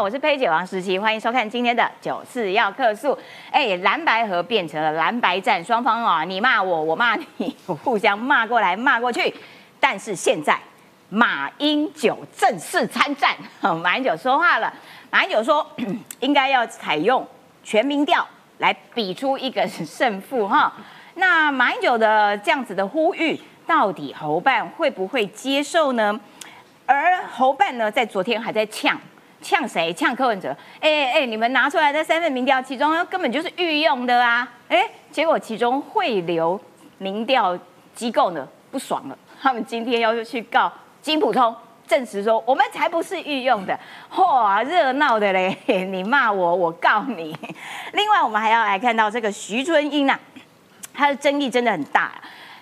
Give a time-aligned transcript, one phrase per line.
[0.00, 3.16] 我是佩姐王时琪，欢迎收看今天的九四要客诉。
[3.50, 9.34] 哎，蓝白河变成了蓝白战，双方啊，你骂我，我骂你，互相骂过来骂过去。
[9.78, 10.58] 但是现在
[11.10, 13.36] 马英九正式参战，
[13.82, 14.72] 马英九说话了，
[15.10, 15.66] 马英九说
[16.20, 17.26] 应该要采用
[17.62, 18.26] 全民调
[18.56, 20.72] 来比出一个 胜负哈。
[21.16, 26.18] 那马英九的这样子的呼吁，到底侯办会不会接受呢？
[26.86, 28.98] 而侯办呢，在昨天还在呛。
[29.42, 29.92] 呛谁？
[29.92, 30.54] 呛柯文哲？
[30.80, 34.46] 哎哎，你们拿出来的三份民调，其中根本就是御用的啊！
[34.68, 36.60] 哎，结果其中汇流
[36.98, 37.58] 民调
[37.94, 41.54] 机构呢不爽了，他们今天要去告金普通，
[41.86, 43.78] 证实说我们才不是御用的。
[44.12, 45.56] 嚯，热闹的嘞！
[45.66, 47.36] 你骂我，我告你。
[47.94, 50.20] 另外，我们还要来看到这个徐春英啊，
[50.92, 52.12] 他的争议真的很大。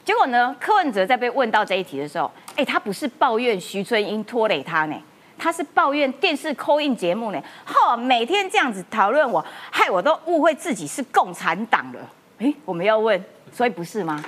[0.04, 4.96] 结果呢，柯文哲在被问到这一题的时候，哎，他不是抱怨徐春英拖累他呢。
[5.38, 12.00] 他是抱怨电视扣印节目呢，哈，每天这样子讨论我，害我都误会自己是共产党了。
[12.38, 13.22] 哎，我们要问，
[13.52, 14.22] 所以不是吗？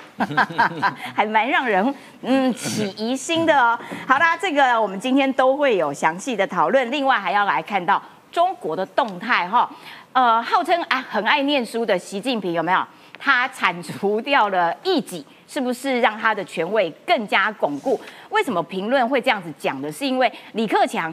[1.15, 3.79] 还蛮让人嗯起疑心的哦。
[4.07, 6.91] 好啦，这个我们今天都会有详细的讨论。
[6.91, 8.01] 另外还要来看到
[8.33, 9.71] 中国的动态哈，
[10.13, 12.81] 呃，号称啊很爱念书的习近平有没有？
[13.19, 15.25] 他铲除掉了异己。
[15.51, 18.01] 是不是让他的权位更加巩固？
[18.29, 19.91] 为什么评论会这样子讲的？
[19.91, 21.13] 是因为李克强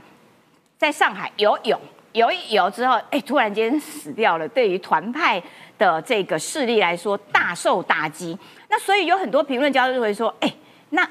[0.77, 1.81] 在上海游泳
[2.13, 4.47] 游一游之后，哎，突然间死掉了。
[4.47, 5.41] 对于团派
[5.79, 8.37] 的这个势力来说，大受打击。
[8.69, 10.53] 那所以有很多评论家认为说，哎，
[10.91, 11.09] 那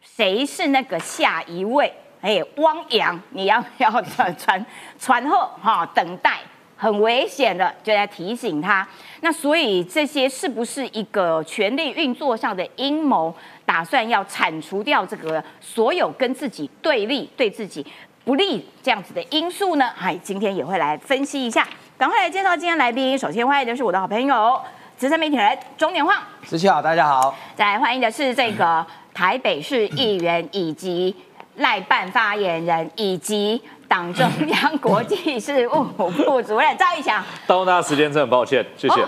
[0.00, 1.92] 谁是那个下一位？
[2.22, 4.66] 哎，汪洋，你要不要传传
[4.98, 5.84] 传后哈？
[5.94, 6.38] 等待。
[6.76, 8.86] 很危险的，就在提醒他。
[9.22, 17.84] 那所以这些是不是一个权力运作上的阴谋，打算要铲除掉这个所有跟自己对立、对自己
[18.24, 19.90] 不利这样子的因素呢？
[19.96, 21.66] 嗨，今天也会来分析一下。
[21.96, 24.60] 赶快来介绍今天来宾，首先欢迎的是我的好朋友
[24.98, 27.34] 资深媒体人钟年晃，十七好，大家好。
[27.54, 31.16] 再来欢迎的是这个台北市议员以及
[31.56, 33.62] 赖办发言人以及。
[33.88, 39.04] 党中央国际事务部主任赵玉强，耽误大家时间，真的很抱歉，谢谢。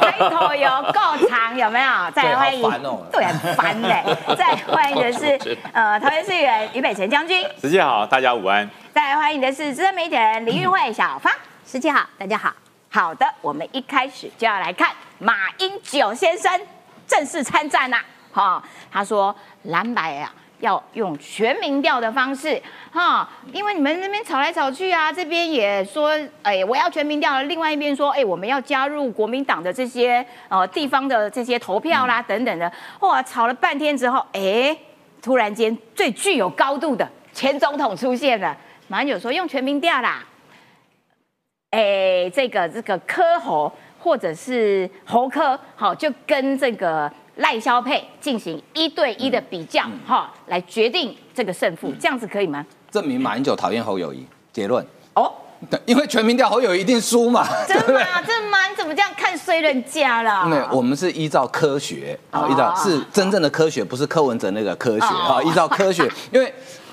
[0.00, 2.10] 开头有够长，有没有？
[2.12, 2.62] 再欢迎，
[3.10, 4.16] 对，很烦的。
[4.36, 8.68] 再欢迎的是呃，桃园市议员于北辰将军，时间好，大家午安。
[8.92, 11.32] 再来欢迎的是资深媒体人林玉慧小芳，
[11.66, 12.52] 时间好，大家好。
[12.88, 16.60] 好的，我们一开始就要来看马英九先生
[17.06, 17.98] 正式参战呐。
[18.32, 20.32] 哈，他说蓝白啊。
[20.60, 22.60] 要用全民调的方式，
[22.92, 26.12] 哈，因为你们那边吵来吵去啊，这边也说，
[26.42, 34.76] 哎，我要全民调，另外一边说，哎，我们要加入国民党的这些呃地方的这些投票啦，等等的，哇，吵了半天之后，哎，
[35.22, 38.56] 突然间最具有高度的前总统出现了，
[38.88, 40.24] 马英九说用全民调啦，
[41.70, 47.10] 哎，这个这个科侯或者是侯科，好，就跟这个。
[47.36, 52.64] 赖萧佩进行一对一的比较，哈，来决定这个胜负，这样子可以吗？
[52.90, 55.32] 证明马英九讨厌侯友谊，结论哦，
[55.70, 58.20] 对，因为全民调侯友谊一定输嘛， 真的吗？
[58.26, 58.66] 真的吗？
[58.68, 60.44] 你怎么这样看衰人家了？
[60.46, 66.52] 没有我们是依照科学啊，依照是真正的科学，不是柯文哲那个科学啊， 依照科学，因为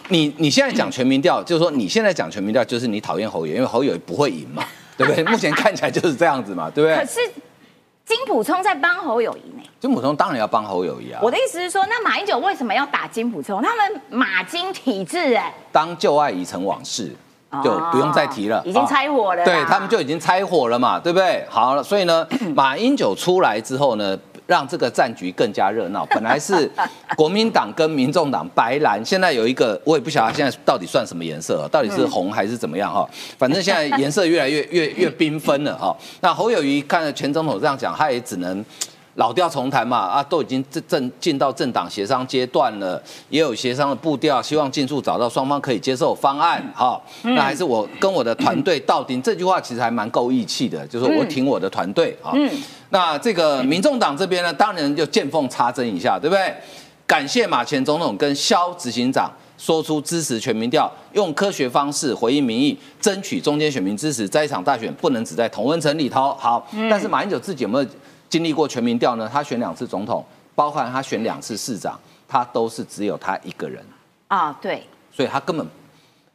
[0.09, 4.63] 你你现在讲全民调，就是说你现在讲全民调，就是你讨厌侯友，因为侯友不会赢嘛，
[4.95, 5.23] 对不对？
[5.29, 6.95] 目前看起来就是这样子嘛，对不对？
[6.97, 7.19] 可是。
[8.07, 9.63] 金普聪在帮侯友谊呢？
[9.81, 11.19] 金普聪当然要帮侯友谊啊！
[11.21, 13.61] 我的意思是说，那马英九为什么要打金普聪？
[13.61, 17.13] 他们马金体制哎，当旧爱已成往事，
[17.61, 19.43] 就不用再提了，已经拆伙了。
[19.43, 21.45] 对他们就已经拆伙了嘛，对不对？
[21.49, 22.25] 好了，所以呢，
[22.55, 24.17] 马英九出来之后呢？
[24.47, 26.03] 让这个战局更加热闹。
[26.09, 26.69] 本来是
[27.15, 33.07] 国民党跟民众党白蓝，现在有一个我也不晓得现在到底算什么颜色，到底是红还是怎么样哈？
[33.37, 35.95] 反正现在颜色越来越越越缤纷了哈。
[36.21, 38.65] 那侯友谊看前总统这样讲，他也只能
[39.17, 47.01] 老调重弹嘛啊，都已经政政进到政党协商阶段了，也有协商的步调，希望尽速找到双方可以接受方案哈。
[47.23, 52.31] 那还是我跟我的团队到底这句话其实还蛮够义气的，就是我挺我的团队啊。
[52.89, 56.53] 那这个民众党这边呢，当然就见缝插针一下，对不对？
[57.07, 64.27] 感谢马前总统跟肖执行长说出支持全民调，用科学方式回应民意，争取中间选民支持。
[64.29, 66.35] 这一场大选不能只在同温层里头。
[66.37, 67.89] 好，但是马英九自己有没有
[68.29, 69.29] 经历过全民调呢？
[69.31, 70.25] 他选两次总统，
[70.55, 73.83] 包括他选两次市长，他都是只有他一个人
[74.27, 74.55] 啊。
[74.61, 75.65] 对，所以他根本。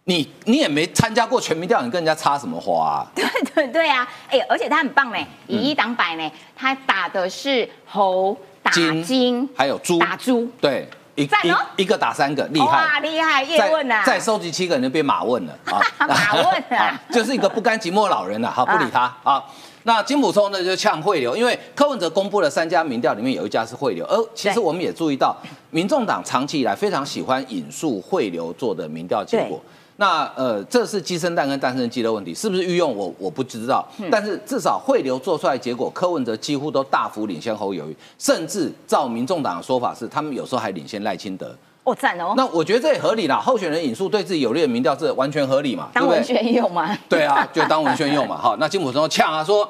[0.05, 3.07] 你你也没参加过全民调，你跟人家插什么花？
[3.15, 3.25] 对
[3.55, 4.05] 对对啊！
[4.29, 10.51] 哎，而且他很棒呢，以一百呢，他打的是猴打金，还有猪打猪。
[10.61, 12.99] 对，一一一个打三个，厉害哇，。
[12.99, 15.79] 厉害，叶问啊呐，再再收集七个人就变马问了啊！
[16.05, 19.41] 马问啊 就是一个不甘寂寞老人了，好不理他啊。
[19.85, 25.37] 那金普聪呢就呛汇流，因为柯文哲公布了三家民调，里面有一家是汇流，而其实我们也注意到，
[25.71, 29.61] 民众党长期以来非常喜欢引述汇流做的民调结果。
[29.97, 41.55] 那呃，这是鸡生蛋跟蛋生鸡的问题，是不是御用我我不知道，嗯但是至少汇流做出来的结果，柯文哲几乎都大幅领先侯友谊，甚至照民众党的说法是，他们有时候还领先赖清德。
[41.85, 46.15] 哦赞哦，那我觉得这也合理啦，候选人引述对自己有利的民调，这完全合理嘛，对不对？
[46.15, 46.99] 当文宣用嘛？
[47.09, 48.37] 对啊，就当文宣用嘛。
[48.37, 49.69] 好，那金普松呛啊说，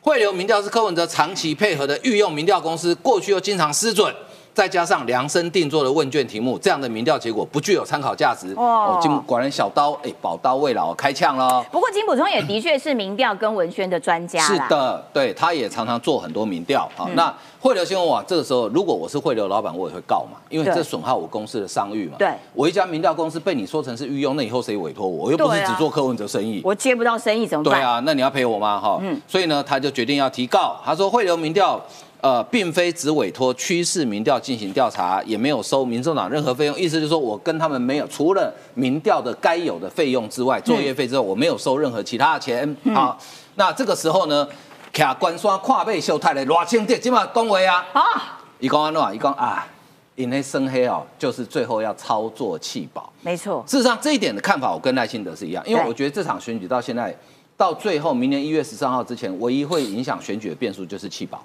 [0.00, 4.14] 汇流民调是柯文哲长期配合的御用民调公司，过去又经常失准。
[4.52, 8.52] 再加上量身定做的问卷题目，这样的民调结果不具有参考价值。
[8.56, 11.62] 哦，金果然小刀，哎，宝刀未老，开枪了。
[11.70, 16.88] 不过金普聪也的确是民调跟文宣的专家，是的，对，他也常常做很多民调。
[16.96, 22.16] 好，那汇流新闻网这个时候，如果我是汇流老板，我也会告嘛，因为对这损害我公司的商誉嘛。
[22.18, 25.26] 对我一家民调公司被你说成是御用，那以后谁委托我？
[25.26, 26.60] 我又不是只做柯文哲生意。
[26.64, 27.74] 我接不到生意怎么办？
[27.74, 28.80] 对啊，那你要赔我吗？
[28.80, 30.76] 哈，嗯所以呢，他就决定要提告。
[30.84, 31.80] 他说，汇流民调，
[32.20, 36.78] 呃，并非只委托趋势民调进行调查，也没有收民众党任何费用。
[36.78, 42.76] 意思就是说我跟他们没有除了民调的该有的费用之外，作业费之后，我没有收任何其他的钱。
[42.82, 43.18] 嗯好，
[43.54, 44.46] 那这个时候呢，
[44.92, 49.14] 卡关刷跨背秀太的偌清点，今晚恭维啊，啊，伊讲安怎？
[49.14, 49.66] 伊讲啊，
[50.14, 53.10] 因为生黑哦，就是最后要操作弃保。
[53.22, 57.16] 没错，事实上，这一点的看法我跟赖清德是一样，因为我觉得这场选举到现在，
[57.56, 61.42] 到最后明年一月十三号之前，唯一会影响选举的变数就是弃保。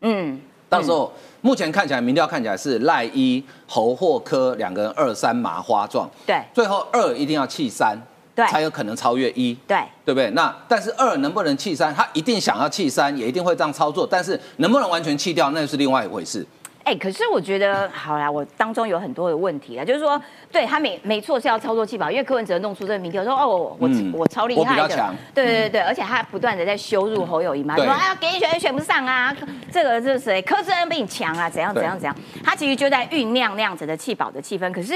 [0.00, 7.96] 嗯，到时候，目前看起来民调看起来是赖一、侯或科两个人二三麻花状，对最后二一定要弃三，
[8.34, 9.54] 对才有可能超越一。
[9.66, 10.30] 对，对不对？
[10.30, 14.06] 那但是二能不能弃三，他一定想要弃三，也一定会这样操作。
[14.06, 16.46] 但是能不能完全弃掉，那是另外一回事。
[16.86, 20.22] 哎、可是我觉得，好啦，我当中有很多的问题啊，就是说，
[20.52, 29.36] 对他没没错是要操作气保，因为柯文哲弄出这个民调说，哦，我、嗯我超厉害的，对对对对，而且他不断的在羞辱侯友谊嘛，对说啊给你选选不上啊，
[29.72, 30.40] 这个是谁？
[30.42, 34.70] 柯志恩比你强啊，怎样怎样怎样，他其实就在酝酿那样子的气保的气氛。
[34.70, 34.94] 可是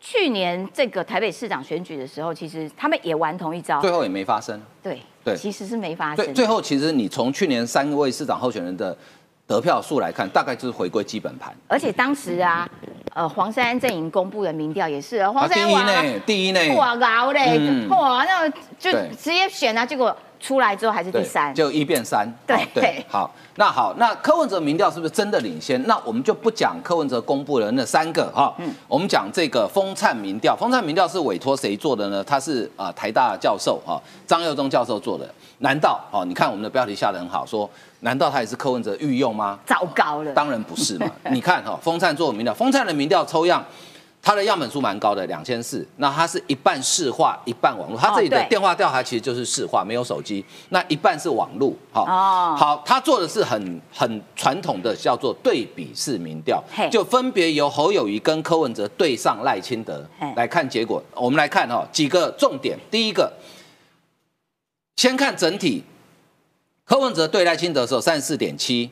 [0.00, 4.62] 去年这个台北市长选举的时候，其实他们也玩同一招，最后也没发生。
[4.80, 6.34] 对对其实是没发对，生。
[6.34, 8.96] 最后其实你从去年三位市长候选人的
[9.46, 11.54] 得票数来看，大概就是回归基本盘。
[11.68, 12.68] 而且当时啊，
[13.14, 18.48] 呃，黄珊珊阵营公布的民调也是，黄啊，第一珊珊哇呢，第一呢，哇高嘞嗯，哇，那
[18.78, 21.54] 就直接选啊，结果出来之后还是第三。
[21.54, 22.28] 就一变三。
[22.46, 25.80] 对好对，好，那好，那柯文哲民调是不是真的领先？
[25.86, 30.56] 那我们就不讲柯文哲公布的那三个哈，嗯我们讲这个风灿民调。
[30.56, 32.22] 风灿民调是委托谁做的呢？
[32.24, 35.32] 他是啊、台大教授哈张佑忠教授做的。
[35.58, 36.24] 难道哦？
[36.24, 37.68] 你看我们的标题下的很好，说
[38.00, 39.58] 难道他也是柯文哲御用吗？
[39.64, 41.10] 糟糕了，当然不是嘛！
[41.30, 43.64] 你看哈、风灿做的民调，风灿的民调抽样，
[44.22, 45.86] 他的样本数蛮高的，两千四。
[45.96, 47.98] 那他是一半市话，一半网络。
[47.98, 50.44] 他这里的电话调查其实就是市话，没有手机。
[50.68, 61.02] 那一半是网络，好、哦好，他做的是很很传统的叫做对比式民调，就分别由侯友谊跟柯文哲对上赖清德嘿来看结果。
[61.14, 63.32] 我们来看哈、几个重点，第一个，
[64.96, 65.84] 先看整体，
[66.84, 68.90] 柯文哲对赖清德的时候三十四点七，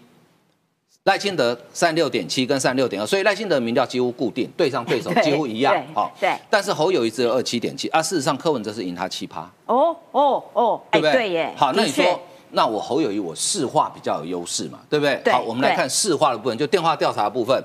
[1.05, 6.37] 赖清德三六点七跟三六点二，所以赖清德民调几乎固定，对上对手 对几乎一样对，好，对。
[6.51, 11.13] 但是侯友谊只有二七点七啊，事实上柯文哲是赢他七趴，哦哦哦，哎，对不对？
[11.13, 12.21] 对耶，好，那你说，
[12.51, 15.19] 那我侯友谊我市话比较有优势嘛，对不对？
[15.25, 17.65] 对好，我们来看市话的部分，就电话调查的部分，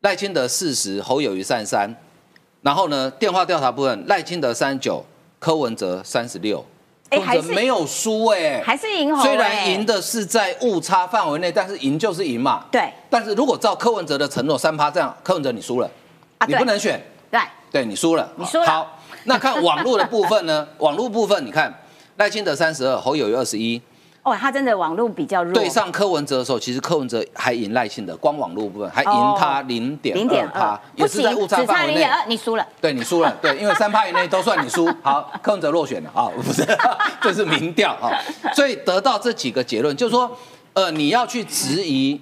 [0.00, 1.94] 赖清德四十，侯友谊三十三，
[2.62, 5.04] 然后呢，电话调查部分，赖清德三十九，
[5.38, 6.64] 柯文哲三十六，
[7.10, 9.66] 哎还是哲没有输哎，还是赢侯，虽然哎。
[9.66, 12.64] 赢的是在误差范围内，但是赢就是赢嘛。
[12.70, 12.92] 对。
[13.08, 15.90] 但是如果照柯文哲的承诺三趴这样，柯文哲你输了，
[16.38, 18.66] 啊你不能选，对，对你输了，你输了。
[18.66, 20.66] 好，那看网络的部分呢？
[20.78, 21.72] 网络部分你看
[22.16, 23.80] 赖清德三十二，侯友谊二十一，
[24.26, 32.10] 哦，他真的网络比较弱，对上柯文哲的时候，其实柯文哲还赢赖清德，光网络部分还赢他零点零点二也是在误差范围内零点。
[32.12, 32.66] 二，你输了。
[32.80, 34.92] 对你输了，对，因为三趴以内都算你输。
[35.00, 36.66] 好，柯文哲落选了啊，不是，
[37.22, 38.10] 这是民调啊，
[38.52, 40.36] 所以得到这几个结论，就是说，
[40.72, 42.20] 呃，你要去质疑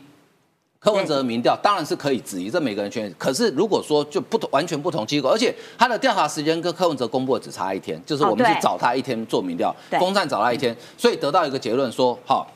[0.85, 3.15] 柯文哲的民调，当然是可以质疑，这每个人权利。
[3.17, 12.47] 可是如果说就不同完全不同机构，而且他的调查时间跟柯文哲公布的只差一天，就是我们去找他一天做民调对，风站找他一天，所以得到一个结论说，好。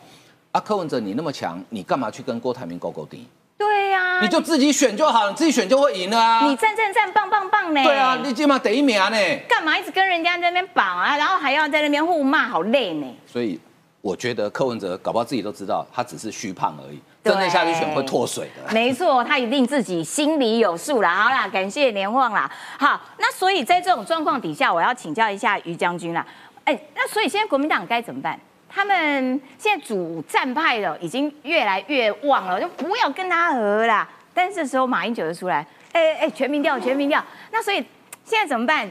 [0.50, 3.26] 啊，柯文哲你那么强，你干嘛去跟郭台铭勾勾敌？
[3.58, 6.48] 对呀，你就自己选就好，你自己选就会赢了啊！
[6.48, 7.84] 你战战战，棒棒棒呢。
[7.84, 9.16] 对啊，你起码得一名呢。
[9.46, 11.18] 干嘛一直跟人家在那边绑啊？
[11.18, 13.06] 然后还要在那边互骂，好累呢。
[13.26, 13.60] 所以
[14.00, 17.00] 我觉得柯文哲搞不好自己都知道，他只是虚胖而已。
[17.24, 18.72] 真的下去选会脱水的。
[18.72, 21.24] 没错，他一定自己心里有数啦。
[21.24, 22.50] 好啦，感谢连旺啦。
[22.78, 26.24] 好，那所以在这种状况底下，我要请教一下于将军啦。
[26.64, 28.38] 哎，那所以现在国民党该怎么办？
[28.70, 34.08] 他们现在主战派的已经越来越旺了，就不要跟他和啦。
[34.32, 37.22] 但是这时候马英九就出来，哎哎，全民调，全民调。
[37.50, 37.76] 那所以
[38.24, 38.88] 现在怎么办？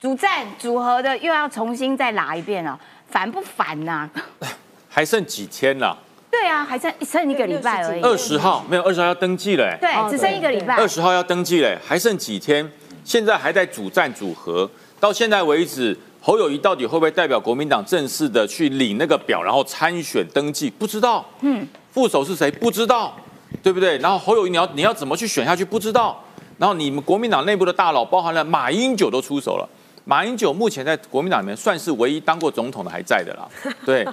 [0.00, 2.78] 主战组合的又要重新再拉一遍了，
[3.10, 4.08] 烦不烦呐？
[4.88, 5.96] 还剩几天了？
[6.30, 8.02] 对啊，还剩剩一个礼拜而已。
[8.02, 9.76] 二十号没有，二十号要登记嘞。
[9.80, 10.76] 对，只剩一个礼拜。
[10.76, 12.70] 二十号要登记嘞，还剩几天？
[13.04, 20.68] 现在还在主战组合，到现在为止，侯友谊到底会不会代表国民党正式的去领那个表，然后参选登记？
[20.68, 21.24] 不知道。
[21.40, 21.66] 嗯。
[21.92, 22.50] 副手是谁？
[22.50, 23.16] 不知道，
[23.62, 23.96] 对不对？
[23.98, 25.64] 然后侯友谊你要你要怎么去选下去？
[25.64, 26.22] 不知道。
[26.58, 29.68] 然后你们国民党内部的大佬，包含了马英九都出手了。
[30.08, 33.46] 马英九目前在国民党里面算是唯一当过总统的还在的啦，
[33.84, 34.08] 对，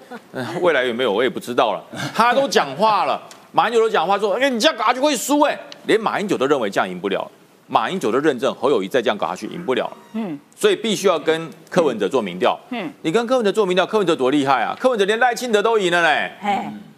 [0.59, 1.81] 未来有没有我也不知道了。
[2.13, 3.17] 他都讲话了，
[3.53, 7.25] 马英九都讲话说，哎，你这样搞下去会输哎，连马英九都认为这样赢不了，
[7.67, 16.29] 马英九都认证侯友谊再这样搞下去赢不了，嗯，所以必须要跟柯文哲做民调，嗯，你跟柯文哲做民调，柯文哲多厉害啊，柯文哲连赖清德都赢了嘞，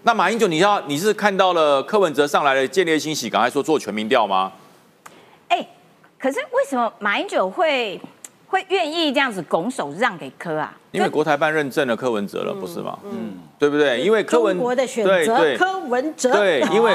[0.01, 4.51] 那马英九你要你是看到了柯文哲上来了，建立欣喜，赶快说做全民调吗？
[5.49, 5.63] 哎，
[6.17, 8.01] 可是为什么马英九会？
[8.47, 10.73] 会愿意这样子拱手让给柯啊？
[10.91, 12.97] 因为国台办认证了柯文哲了，不是吗？
[13.03, 14.01] 嗯，对不对？
[14.01, 16.93] 因为柯文国的选择，柯文哲对，因为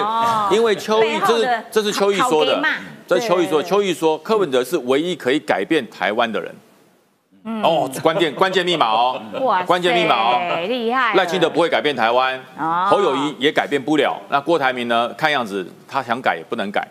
[0.51, 2.61] 因为邱毅，这是这是邱毅说的，
[3.07, 6.55] 这是邱毅说，邱毅说柯文哲是唯一可以改变台湾的人。
[7.45, 11.13] 哦，关键关键密码哦，哇，关键密码哦，厉害！
[11.15, 12.41] 赖清德不会改变台湾，
[12.89, 14.17] 侯友谊也改变不了。
[14.31, 15.13] 那郭台铭呢？
[15.15, 16.87] 看样子他想改也不能改。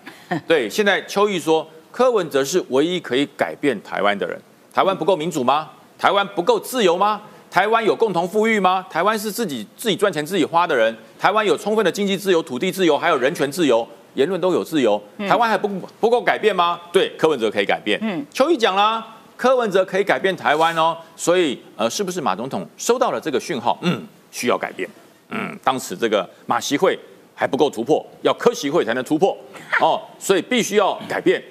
[0.45, 4.37] 对，现在邱毅说柯文哲是唯一可以改变台湾的人。
[4.73, 5.69] 台湾不够民主吗？
[5.97, 7.21] 台湾不够自由吗？
[7.51, 8.85] 台湾有共同富裕吗？
[8.89, 10.95] 台湾是自己自己赚钱自己花的人。
[11.19, 15.01] 台湾有充分的经济自由、土地自由，还有人权自由、言论都有自由。
[15.19, 15.67] 台湾还不
[15.99, 16.79] 不够改变吗？
[16.93, 17.99] 对，柯文哲可以改变。
[18.01, 20.97] 嗯，邱毅讲啦，柯文哲可以改变台湾哦。
[21.17, 23.77] 所以，呃，是不是马总统收到了这个讯号？
[23.81, 24.01] 嗯，
[24.31, 24.89] 需要改变。
[25.29, 26.97] 嗯，当时这个马习会
[27.35, 29.37] 还不够突破，要柯习会才能突破。
[29.81, 31.43] 哦，所以必须要改变。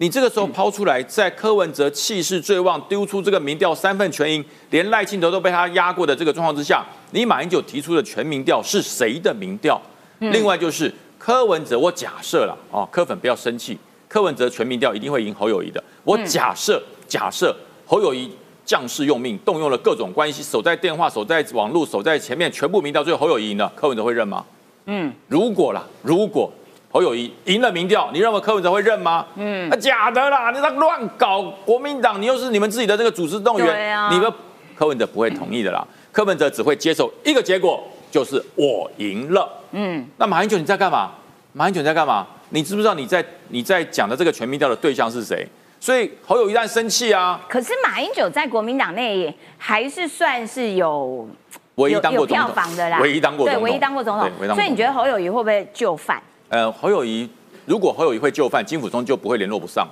[0.00, 9.80] 你这个时候抛出来，在柯文哲气势最旺，丢出这个民调三份全赢，连赖清德都被他压过的这个状况之下，你马英九提出的全民调是谁的民调？
[10.20, 13.76] 另外就是柯文哲，我假设了哦，柯粉不要生气，
[14.08, 15.82] 柯文哲全民调一定会赢侯友谊的。
[16.04, 17.52] 我假设，假设
[17.84, 18.30] 侯友谊
[18.64, 24.44] 将士用命，动用了各种关系，守在电话，守在网络，守在前面，全部民调最后侯友谊赢了，柯文哲会认吗？
[24.86, 26.48] 嗯，如果啦，如果。
[26.90, 29.26] 侯友谊赢了民调，你认为柯文哲会认吗？
[29.36, 30.50] 嗯，啊，假的啦！
[30.50, 34.32] 你在乱搞国民党，你又是你们自己的这个组织动员，你们
[34.74, 35.86] 柯文哲不会同意的啦。
[36.10, 39.46] 柯文哲只会接受一个结果，就是我赢了。
[39.72, 41.10] 嗯，那马英九你在干嘛？
[41.52, 42.26] 马英九你在干嘛？
[42.50, 45.46] 你知不知道你在你在讲的这个全民调的对象是谁？
[45.78, 47.38] 所以侯友谊旦生气啊。
[47.50, 51.28] 可是马英九在国民党内还是算是有
[51.74, 54.30] 唯一当过票房的啦，唯一当过对唯一当过总统。
[54.54, 56.20] 所以你觉得侯友谊会不会就范？
[56.48, 57.28] 呃，侯友谊
[57.66, 59.86] 如果侯友谊会就范，金辅聪就不会联络不上。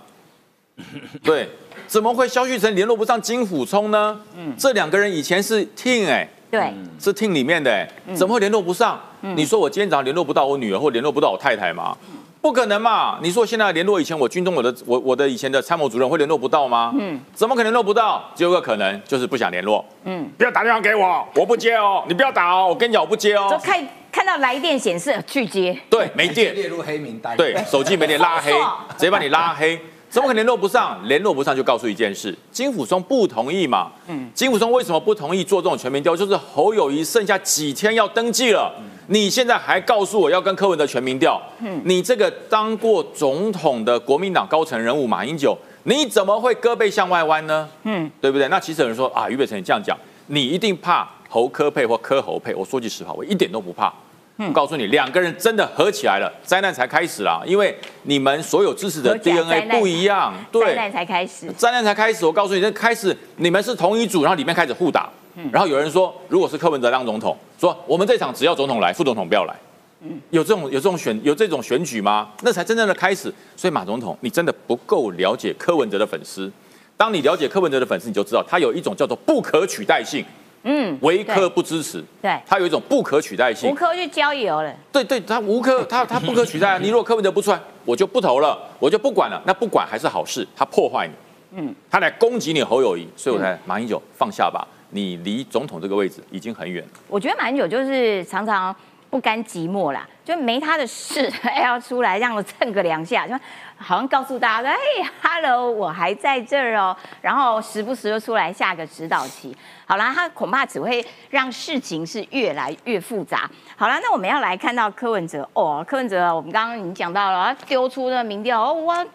[1.23, 1.49] 对，
[1.87, 4.21] 怎么会萧旭成联络不上金辅聪呢？
[4.37, 9.01] 嗯，这两个人以前是 team 哎，对，是 team 里面的哎，怎么会联络不上？
[9.21, 11.97] 你说我今天早上联络不到我女儿，或联络不到我太太吗？
[12.43, 13.19] 不可能嘛！
[13.23, 16.95] 你说现在联络以前我军中我的我我的以前的参谋主任会联络不到吗？
[16.97, 18.23] 嗯，怎么可能联络不到？
[18.37, 19.85] 只有个可能就是不想联络。
[20.05, 22.05] 嗯，不要打电话给我，我不接哦。
[22.07, 23.49] 你不要打哦，我跟你讲我不接哦。
[23.51, 23.85] 就看
[24.17, 25.79] 看到来电显示拒接。
[25.91, 27.37] 对，没电，列入黑名单。
[27.37, 28.51] 对，手机没电拉黑，
[28.93, 29.79] 直接把你拉黑。
[30.09, 31.07] 怎么可能联络不上？
[31.07, 33.93] 联络不上就告诉一件事：金辅松不同意嘛。
[34.07, 36.17] 嗯，金辅松为什么不同意做这种全民调？
[36.17, 38.75] 就是侯友谊剩下几天要登记了。
[39.09, 41.39] 你现在还告诉我要跟柯文哲全民调？
[41.59, 47.69] 嗯，你这个当过总统的国民党高层人物马英九，你怎么会胳膊向外弯呢？
[47.83, 48.49] 嗯，对不对？
[48.49, 49.95] 那其实有人说啊，俞北辰你这样讲，
[50.29, 52.55] 你一定怕侯科配或柯侯配。
[52.55, 53.93] 我说句实话，我一点都不怕。
[54.38, 57.43] 我告诉你，两个人真的合起来了，灾难才开始啦。
[57.47, 62.26] 因为你们所有支持的 DNA 不一样，对，灾难才开始，灾难才开始。
[62.26, 65.09] 我告诉你，那开始你们是同一组，然后里面开始互打。
[65.50, 69.55] 然后有人说，如果是柯文哲当总统，说我们这场只要总统来，副总统不要来。
[70.02, 72.28] 嗯，有这种有这种选有这种选举吗？
[72.43, 73.33] 那才真正的开始。
[73.57, 76.52] 所以马总统，你真的不够了解柯文哲的粉丝。
[76.97, 80.23] 当你了解柯文哲的粉丝，你就知道他有一种叫做不可取代性。
[80.69, 83.71] 嗯，唯科不支持，对，他有一种不可取代性。
[83.71, 84.75] 无科去交油了。
[84.91, 86.77] 对对，他无科， 他他不可取代。
[86.83, 89.41] 你如果柯文哲不出来，我就不投了，我就不管了。
[89.47, 91.15] 那不管还是好事，他破坏你，
[91.61, 94.67] 嗯，他来攻击你侯友谊，所以我才马英九放下吧。
[94.91, 96.85] 你离总统这个位置已经很远。
[97.07, 98.75] 我觉得马英九就是常常
[99.09, 103.35] 不甘寂寞啦，就没他的事， 还要出来这样蹭个两下，就
[103.77, 104.71] 好像告诉大家说
[105.03, 109.57] ：“哎，hello，我还在这儿哦。”然后时不时就出来下个指导棋。
[109.87, 113.49] 好啦，他恐怕只会让事情是越来越复杂。
[113.76, 119.07] 好了，那我们要来看到柯文哲哦，柯文哲，我们刚刚已经讲到了，他丢出的民调哦，我。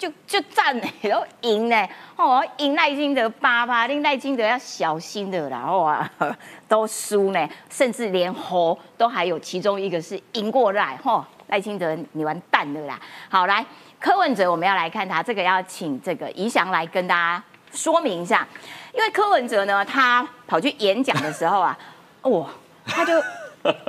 [0.00, 6.10] 就就赞呢，都赢呢，哦，赢赖清德八八，令赖清德要小心的啦，哇，
[6.66, 12.98] 都输呢，甚至连侯都还有其中一个是赢过来，吼，赖清德你完蛋了啦。
[13.28, 13.62] 好，来
[13.98, 18.48] 柯文哲，我们要来看他这个，要请这个宜祥来跟大家说明一下，
[18.94, 21.76] 因为柯文哲呢，他跑去演讲的时候啊，
[22.22, 22.46] 哇，
[22.86, 23.12] 他就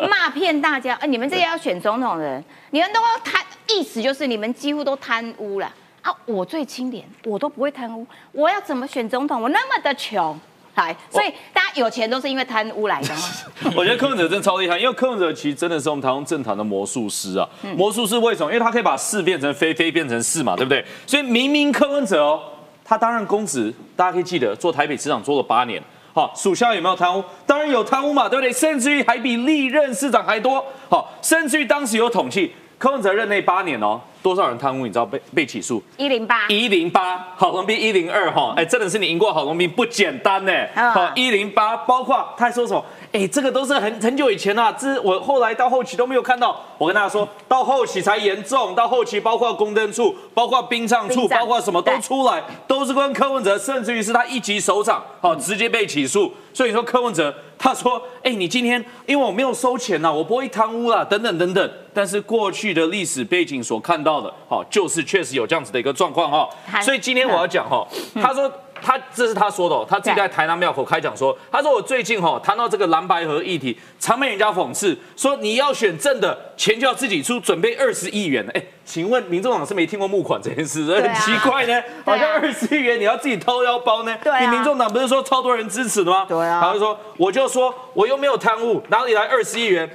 [0.10, 5.72] 骂骗大家，哎，你们这些要选总统的人，你们都要贪，意思就是你们几乎都贪污了。
[6.02, 6.12] 啊！
[6.26, 8.04] 我最清廉，我都不会贪污。
[8.32, 9.40] 我要怎么选总统？
[9.40, 10.36] 我那么的穷，
[10.74, 13.22] 来，所以大家有钱都是因为贪污来的吗？
[13.78, 17.48] 我觉得柯文哲真的超厉害，因为柯文哲其实真的是我们台湾政坛的魔术师啊！
[17.78, 18.52] 魔术师为什么？
[18.52, 20.84] 因为他可以把是变成非，非变成是嘛，对不对？
[21.06, 22.42] 所以明明柯文哲哦，
[22.92, 25.82] 他担任公职，大家可以记得做台北市长做了八年，
[26.14, 27.24] 好，属下有没有贪污？
[27.46, 28.52] 当然有贪污嘛，对不对？
[28.52, 34.02] 甚至于还比历任市长还多，好，甚至于当时有统计，柯文哲任内八年哦。
[34.24, 34.86] 多少人贪污？
[34.86, 35.82] 你知道被被起诉？
[35.98, 40.52] 一零八，一零八，郝龙斌一零二哈，哎，真的是你赢过郝龙斌不简单呢。
[40.76, 42.86] 好，一零八，包括他还说什么？
[43.12, 46.60] 哎，这个都是很很久以前啦，这我后来到后期都没有看到。
[46.78, 56.32] 我跟大家说到后期才严重，到后期包括公灯处，包括殡葬处，包括什么都出来，都是跟柯文哲，甚至于是他一级首长，好，直接被起诉。
[56.54, 57.34] 所以你说柯文哲，
[57.64, 61.72] 他说，哎，你今天因为我没有收钱呐，我不会贪污啦，等等等等。
[61.94, 66.50] 但是过去的历史背景所看到的，好，就是确实有这样子的一个状况哈。
[66.82, 68.52] 所以今天我要讲哈，他说。
[68.84, 78.46] 他这是他说的，他自己在台南庙口开讲说，他说我最近哈谈到这个蓝白河议题，常被人家讽刺说你要选正的钱就要自己出，准备二十亿元。
[78.54, 84.18] 哎，请问民众党是没听过募款这件事，很奇怪呢，好像二十亿元你要自己掏腰包呢？
[84.24, 86.26] 对，你民众党不是说超多人支持的吗？
[86.28, 89.90] 对啊，他就说我就说我又没有贪污，哪里来二十亿元？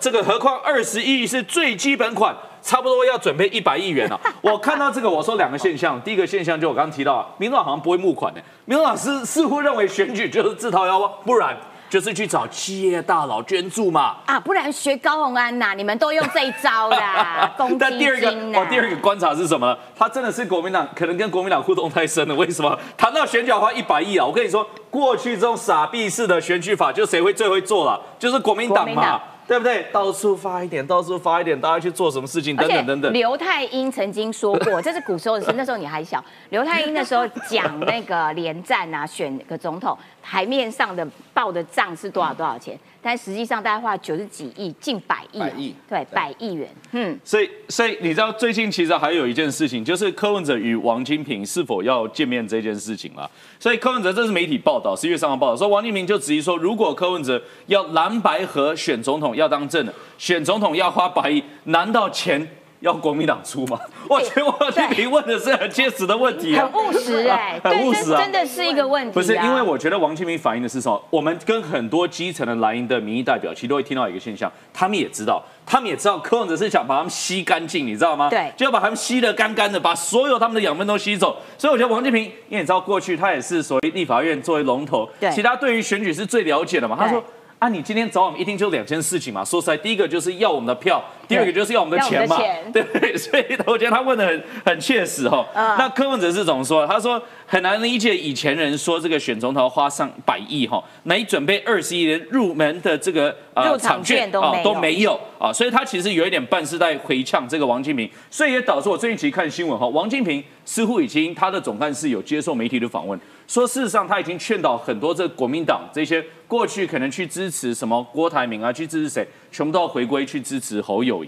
[0.00, 2.36] 这个何况二十亿是最基本款。
[2.62, 4.18] 差不多要准备一百亿元了。
[4.40, 6.00] 我看到这个，我说两个现象。
[6.02, 8.40] 第一个现象就我刚刚提到啊，民众党好像不会募款的。
[8.64, 11.56] 民众党似似乎认为选举就是自掏腰包，不然
[11.90, 14.16] 就是去找企业大佬捐助嘛。
[14.26, 17.52] 啊，不然学高鸿安呐，你们都用这一招啦。
[17.78, 19.76] 但第二个，哦，第二个观察是什么？
[19.98, 22.34] 他真的是国民党，可能跟国民党互动太深了。
[22.36, 22.78] 为什么？
[22.96, 24.24] 谈到选举花一百亿啊？
[24.24, 28.00] 我跟你说，过去这种傻逼式的选举法，就谁会最会做了？
[28.18, 29.20] 就是国民党嘛。
[29.52, 29.86] 对不对？
[29.92, 32.56] 到处发一点，到处发一点，大家去做什么事情？
[32.56, 33.12] 等等等等。
[33.12, 36.24] 刘太英曾经说过，这是古时候的事，那时候你还小。
[36.48, 42.78] 刘太英那时候讲那个连战啊，选个总统，台面上的报的账是多少多少钱？
[43.04, 46.68] 但实际上大概花九十几亿，近百亿，百亿，对，百亿元。
[46.92, 53.28] 嗯，所以，所以你知道最近其实还有一件事情，就是柯文哲与王金平是否要见面这件事情了。
[53.58, 62.48] 所以柯文哲这是媒体报道，十一月三号报道说，王金平就质疑说，如果柯文哲要蓝白合选总统，要当政的，选总统要花百亿，难道钱？
[62.82, 63.78] 要国民党出吗？
[64.08, 69.12] 我觉得王金平问的是很切实的问题，很务实哎， 很务实啊，真的是一个问题。
[69.12, 71.00] 不是，因为我觉得王金平反映的是什么？
[71.08, 78.28] 我们跟很多基层的蓝营的民意代表，其实都会听到一个现象，他们也知道，他们也知道柯文哲是想把他们吸干净，你知道吗？
[78.28, 81.36] 对，就要把他们吸得干干的，把所有他们的养分都吸走。
[81.56, 86.96] 所以我觉得王金平，因为你知道过去他也是所谓立法院作为龙头，对，其他对于选举是最了解的嘛。
[86.98, 87.22] 他说。
[87.62, 89.44] 啊，你今天找我们一定就两件事情嘛。
[89.44, 91.00] 说实在，第一个就是要我们的票，
[91.32, 92.36] 第二个就是要我们的钱嘛，
[92.72, 93.16] 对 不对？
[93.16, 95.46] 所以我觉得他问的很很切实哈。
[95.54, 96.86] 那柯文哲是怎么说？
[96.86, 113.18] 他说很难理解以前人说这个选总统花上百亿哈，来准备二十亿人入门的这个呃场券啊都没有啊，所以他其实有一点半是在回呛这个王金平，所以也导致我最近其实看新闻哈，王金平似乎已经他的总干事有接受媒体的访问。
[113.48, 121.21] 说事实上，他已经劝导很多这国民党这些过去可能去支持什么郭台铭啊，去支持谁，全部都要回归去支持侯友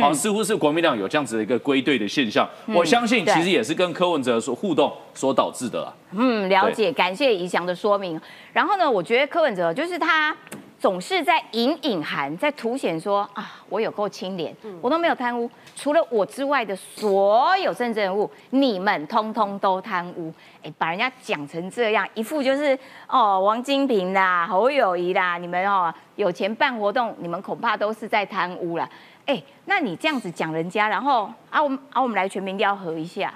[0.00, 2.48] 好，似乎是国民党有这样子的一个归队的现象。
[2.66, 5.92] 我相信其实也是跟柯文哲所互动所导致的。
[6.12, 8.20] 嗯，了解，感谢怡祥的说明。
[8.52, 10.36] 然后呢，我觉得柯文哲就是他。
[10.78, 20.32] 总是在隐隐含，在凸显说啊，我有够清廉，我都没有贪污，除了我之外的所有政治人物，你们通通都贪污。
[20.62, 28.88] 哎，把人家讲成这样，一副就是哦，王金平啦，侯友谊啦，你们哦有钱办活动，你们恐怕都是在贪污了。
[29.24, 33.32] 哎，那你这样子讲人家，然后啊，我们啊，我们来全民调核一下。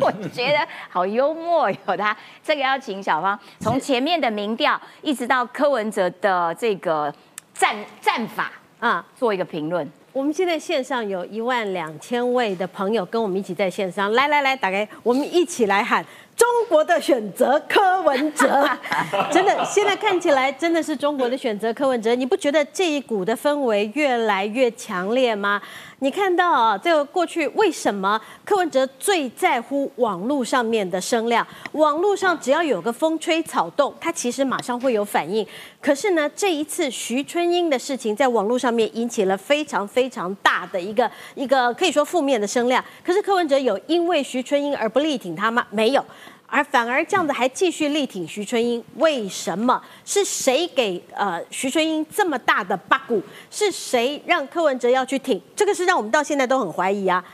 [0.00, 0.58] 我觉得
[0.88, 7.12] 好幽默有他，这个要请小芳从前面的民调，一直到柯文哲的这个
[7.54, 9.88] 战战法，啊做一个评论。
[10.12, 16.04] 我们现在线上有一万两千位的朋友跟我们一起在线上，来来来，打开，我们一起来喊。
[16.36, 18.66] 中国的选择柯文哲，
[19.30, 22.14] 真的，现在看起来真的是中国的选择柯文哲。
[22.14, 25.60] 你不觉得这一股的氛围越来越强烈吗？
[26.02, 31.46] 你看到啊，这个过去为什么柯文哲最在乎网络上面的声量？
[31.72, 35.46] 网络上只要有个风吹草动，他其实马上会有反应。
[35.78, 42.82] 可是呢，这一次徐春英的事情在网络上面引起了非常非常大的一个一个可以说负面的声量。
[43.04, 45.66] 可是柯文哲有因为徐春英而不力挺他吗？
[45.68, 46.02] 没有。
[46.50, 49.80] 而反而这样子还继续力挺徐春英，为什么？
[50.04, 53.22] 是谁给呃徐春英这么大的八股？
[53.50, 55.40] 是谁让柯文哲要去挺？
[55.54, 57.24] 这个是让我们到现在都很怀疑啊。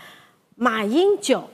[0.55, 1.48] 马英九，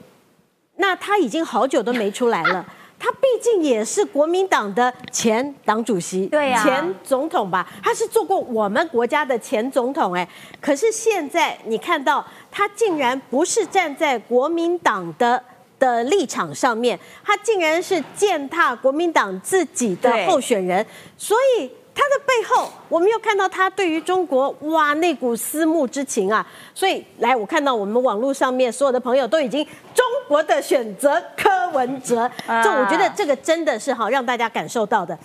[0.75, 2.65] 那他已经好久都没出来了。
[2.99, 7.69] 他毕竟也是国民党的前党主席，对呀，前总统吧。
[7.81, 10.27] 他是做过我们国家的前总统，哎，
[10.61, 15.41] 可是现在你看到他竟然不是站在国民党的。
[15.83, 20.85] 的立场上面，他竟然是践踏国民党自己的候选人，
[21.17, 26.47] 所以他的背后，我们又看到他对于中国哇那股思慕之情啊！
[26.73, 29.61] 所以来，我看到我们网络上面所有的朋友都已经
[29.93, 35.17] 中国的选择柯文哲，这我觉得这个真的是好让大家感受到的。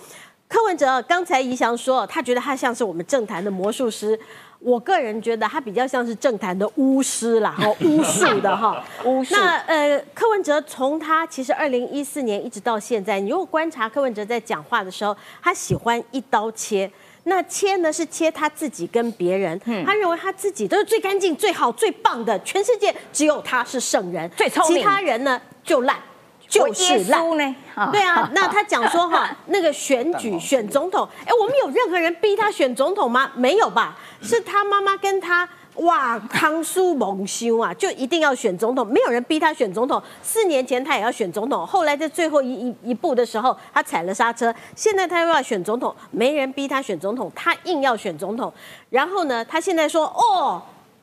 [0.49, 4.19] 柯文哲刚才怡翔说，他觉得他像是我们政坛的魔术师。
[4.59, 9.33] 我个人觉得他比较像是政坛的巫师啦，哈， 巫术的哈，巫术。
[9.33, 16.91] 那呃，柯文哲从他其实二零一四年一直到现在，你如果观察柯文哲在讲话的时候，他喜欢一刀切。
[17.23, 25.95] 那切呢是切他自己跟别人，他认为他自己都是最干净、最好、最棒的，全世界只有他是圣人，最聪明，其他人呢就烂。
[26.49, 27.55] 就是烂呢，
[27.91, 33.31] 对啊， 那他讲说哈，那个选举选总统，哎，我们有任何人逼他选总统吗？
[33.35, 33.95] 没有吧？
[34.21, 40.01] 是他妈妈跟他哇，康叔蒙羞啊，就一定要选总统，没有人逼他选总统。
[40.23, 44.53] 四年前他也要选总统，后来在最后一一一步的时候，他踩了刹车。
[44.75, 48.51] 现在他又要选总统，没人逼他选总统，他硬要选总统。
[48.89, 50.59] 然后呢，他现在说哦。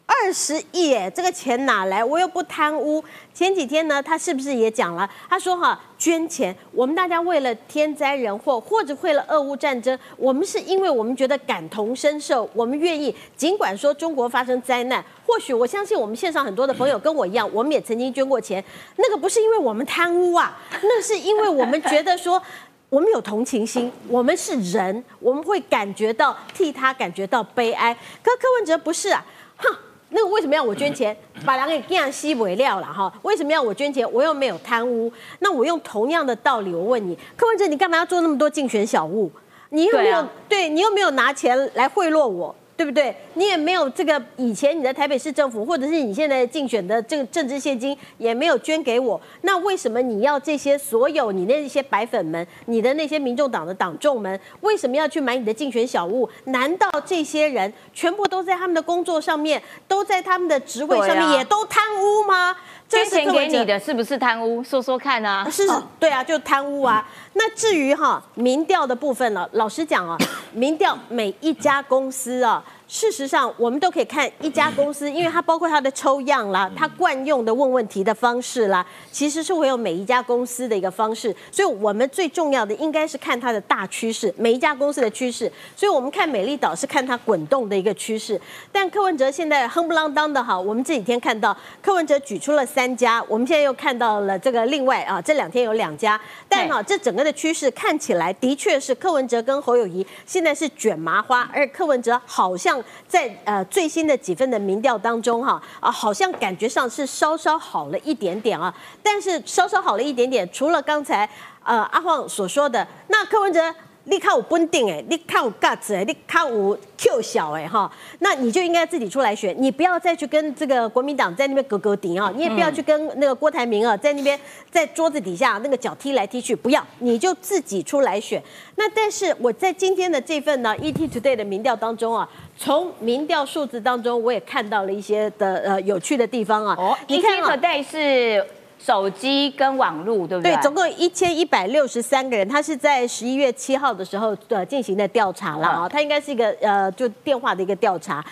[0.07, 2.03] 二十亿，这个钱哪来？
[2.03, 3.03] 我又不贪污。
[3.35, 5.09] 前几天呢，他是不是也讲了？
[5.29, 13.14] 他说哈，捐钱，我们大家为了天灾人祸，或者为了俄乌战争，我们是因为我们觉得感同身受，我们愿意。
[13.37, 18.64] 尽管说中国发生灾难，或许我相信我们线上很多的朋友跟我一样，我们也曾经捐过钱。
[18.97, 22.40] 那个不是因为我们贪污啊，那是因为我们觉得说
[22.88, 27.92] 我们有同情心，我们是人，我们会感觉到替他感觉到悲哀。
[28.23, 29.77] 可柯文哲不是啊，哼。
[30.11, 31.16] 那个为什么要我捐钱？
[31.45, 33.12] 把人给干吸为料了哈？
[33.23, 34.11] 为什么要我捐钱？
[34.12, 35.12] 我又没有贪污。
[35.40, 39.31] 那我用同样的道理，我问你，柯文哲，你干嘛要做那么多竞选小物？
[39.71, 42.55] 你又没有对你又没有拿钱来贿赂我？
[42.77, 43.17] 对不对？
[43.35, 56.29] 你也没有这个以前你的台北市政府，或者是你现在竞选的这个政治现金也没有捐给我，那为什么你要这些所有你那些白粉们，你的那些民众党的党众们，为什么要去买你的竞选小物？
[56.45, 62.55] 难道这些人全部都在他们的工作上面，都在他们的职位上面，也都贪污吗？
[62.88, 64.62] 捐钱给你的是不是贪污？
[64.62, 65.49] 说说看啊！
[65.51, 65.62] 是，
[65.99, 67.07] 对啊，就贪污啊。
[67.33, 70.16] 那至于哈民调的部分了，老实讲啊，
[70.53, 72.64] 民调每一家公司啊。
[72.88, 81.35] 事实上，我们都可以看一家公司，因为它包括它的抽样啦，它惯用的问问题的方式啦，其实是会有每一家公司的一个方式。
[81.51, 85.51] 所以，我们最重要的应该是看它的大趋势，每一家公司的趋势。
[85.75, 88.40] 所以我们看美丽岛是看它滚动的一个趋势。
[88.70, 96.20] 但柯文哲现在哼不啷当的哈，我们这几天看到柯文哲举出了三家，我们现在又看到了这个另外啊，这两天有两家。
[96.49, 102.76] 但哈，这整个的趋势看起来的确是柯文哲跟侯友谊现在是卷麻花，而柯文哲好像。
[103.07, 111.29] 在呃最新的几份的民调当中哈啊，好像感觉上是稍稍好了一点点啊，但是稍稍好了一点点，除了刚才
[111.62, 113.75] 呃阿晃所说的，那柯文哲。
[114.09, 117.90] 你看我稳定哎，你看我 guts 哎，你看我 Q 小哎哈，
[118.21, 124.38] 那你就应该自己出来选，你不要再去跟这个国民党在那边格格顶啊，你也不要去跟那个郭台铭啊在那边
[124.71, 128.40] 在桌子底下那个脚踢来踢去，不要，你就自己出来选。
[128.77, 136.77] 那但是我在今天的这份呢 ET Today 的民调当中啊，从民调数字当中我也看到了一些的呃有趣的地方啊。
[136.79, 138.47] 哦，ET Today 是。
[138.79, 140.55] 手机跟网络对不对？
[140.55, 148.25] 对，总共一千一百六十三个人，他是在十一月七号的时候呃进行的调查了啊，他应该是一个呃就电话的一个调查。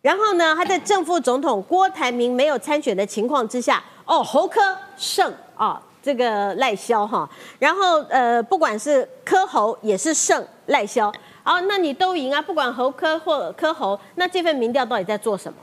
[0.00, 4.60] 然后呢，他在正副总统郭台铭没有参选的情况之下，哦，侯科
[4.96, 11.12] 胜啊，这个赖萧哈，然后呃不管是柯侯也是胜赖萧。
[11.44, 15.58] 哦，那你都赢啊，不管侯科或科侯，那这份民调到底在做什么？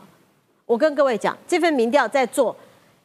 [0.65, 2.55] 我跟各位讲，这份民调在做。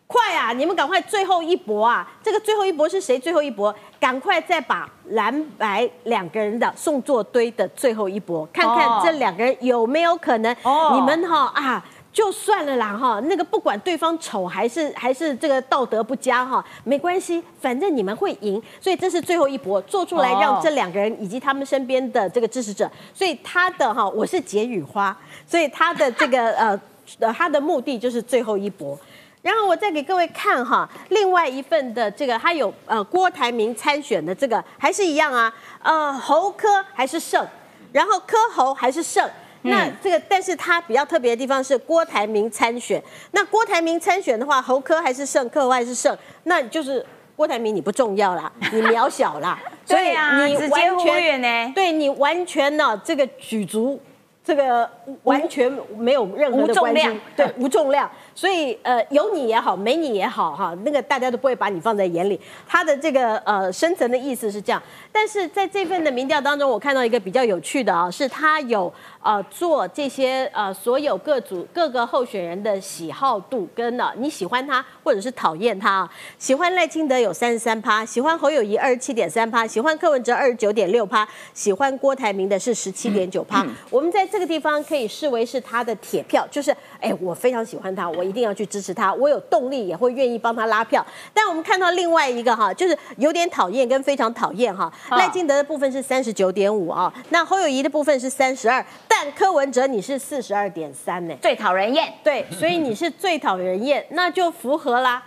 [0.06, 0.52] 快啊！
[0.52, 2.06] 你们赶快最后一搏啊！
[2.22, 3.18] 这个最后一搏是谁？
[3.18, 10.54] 最后一搏，赶快再把蓝白两个人的送作堆的最后一搏，看看这两个人有没有可能。
[10.92, 18.62] 你们哈啊，就算了啦哈，那个不管对方丑还是还是这个道德不佳哈，没关系，反正你们会赢。
[18.80, 22.88] 所以这是最后一搏，做出来让这两个人以及他们身边的这个支持者。
[23.14, 26.80] 所以他的哈，我是解语花，所以他的这个呃
[27.18, 28.96] 呃，他的目的就是最后一搏。
[29.44, 37.46] 然后我再给各位看哈，另外一份的这个，它有呃郭台铭参选的这个还是一样啊，呃侯科还是胜，
[37.92, 39.28] 然后科侯还是胜，
[39.60, 43.02] 那这个但是他比较特别的地方是郭台铭参选，
[43.32, 47.04] 那郭台铭参选的话，侯科还是胜，科侯还是胜，那就是
[47.36, 50.08] 郭台铭你不重要啦， 你渺小啦，所以
[50.46, 54.00] 你完全呢，对你完全呢这个举足
[54.42, 54.88] 这个
[55.22, 58.10] 完全没有任何的关系，对无重量。
[58.34, 62.40] 所以，呃，有你也好，没你也好，哈，那个大家都不会把你放在眼里。
[62.66, 68.92] 他的这个呃深层的意思是这样，但是在这份的民调当中，我看到一个比较有趣的啊，是他有
[69.22, 76.12] 呃做这些呃所有各组各个候选人的喜好度跟呢你喜欢他或者是讨厌他啊？
[76.36, 83.64] 喜欢赖清德有三十三趴，喜欢侯友谊二十七点三趴，喜欢柯文哲二十九点六趴，喜欢郭台铭的是十七点九趴。
[83.90, 88.23] 我们在这个地方可以视为是他的铁票，就是哎，我非常喜欢他，我。
[88.24, 91.04] 一定要去支持他，我有动力也会愿意帮他拉票。
[91.34, 94.92] 但我们看到另外一个哈，就是有点讨厌跟非常讨厌哈。
[95.10, 102.12] 赖金德的部分是三十九点五啊，那侯友谊的部分是三十二，但柯文哲你是四十二点三呢，最讨人厌。
[102.24, 105.22] 对，所以你是最讨人厌， 那就符合啦，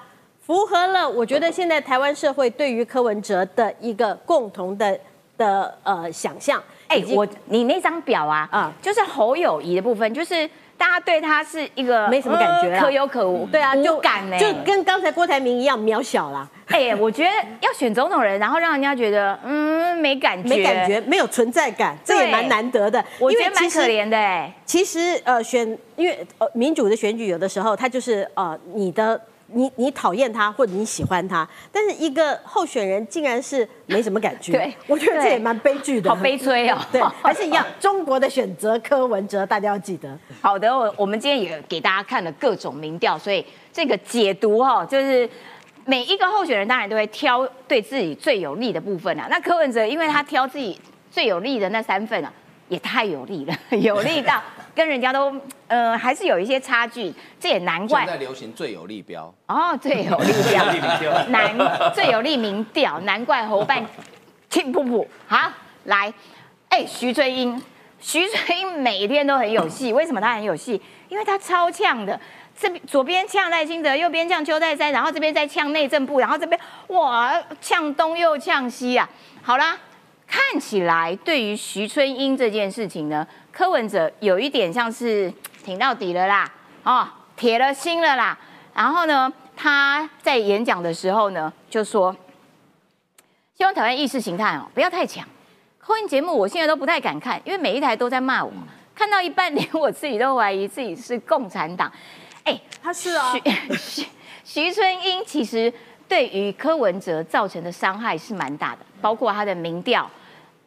[0.45, 1.07] 符合了。
[1.07, 4.99] 我觉得现在台湾社会对于柯文哲的一个共同的
[5.37, 6.61] 的呃想象。
[6.87, 10.49] 哎，我你那张表啊，啊，就是侯友谊的部分，就是。
[10.77, 16.47] 大家对他是一个没什么感觉，可有可无，对啊，就感呢，就跟刚才郭台铭一样渺小啦。
[16.67, 17.29] 哎，我觉得
[17.61, 23.03] 要选总统人，然后让人家觉得嗯没感觉，没感觉，没有存在感，这也蛮难得的。
[23.19, 24.53] 我觉得蛮可怜的哎。
[24.65, 29.19] 其实呃选，因为呃民主的选举有的时候他就是呃你的。
[29.47, 36.77] 你你讨厌他或者你喜欢他，但是一个候选人竟然是没什么感觉，对，我觉得这也蛮悲剧的，好悲催哦。
[36.91, 40.17] 对，还是一样，中国的选择柯文哲，大家要记得。
[40.41, 45.29] 好的，我我们今天也给大家看了各种民调，所以这个解读哈，就是
[45.85, 49.27] 每一个候选人当然都会挑对自己最有利的部分啊。
[49.29, 50.77] 那柯文哲因为他挑自己
[51.09, 52.31] 最有利的那三份啊，
[52.67, 54.43] 也太有利了， 有利到。
[54.77, 55.35] 跟人家都
[55.67, 58.01] 呃还是有一些差距，这也难怪。
[58.01, 63.83] 现在流行最有利标哦，最有利标， 难最有利民调，难怪侯办
[64.51, 65.03] 庆噗噗。
[65.25, 65.51] 好，
[65.85, 66.13] 来，
[66.69, 67.59] 哎，徐春英，
[67.99, 70.79] 徐春英每天都很有戏， 为什么他很有戏？
[71.09, 72.19] 因为他超呛的，
[72.55, 76.59] 这边左边呛赖清德，右边呛邱泰山，然后这边再呛内政部，然后这边
[76.89, 79.09] 哇呛东又呛西啊。
[79.41, 79.75] 好啦，
[80.27, 83.25] 看起来对于徐春英这件事情呢。
[83.57, 85.33] 柯文哲有一点像是
[85.65, 86.47] 挺到底了啦，
[86.83, 88.37] 哦，铁了心了啦。
[88.75, 92.15] 然后呢，他在演讲的时候呢，就说
[93.55, 95.27] 希望台湾意识形态哦不要太强。
[95.79, 98.53] 婚姻节目我现在都不太敢看，因为每一台都在骂我，
[98.93, 101.91] 看到一半连我自己都怀疑自己是共产党。
[102.43, 103.33] 哎，他是啊。
[103.79, 104.05] 徐
[104.45, 105.73] 徐春英其实
[106.07, 110.07] 对于柯文哲造成的伤害是蛮大的，包括他的民调，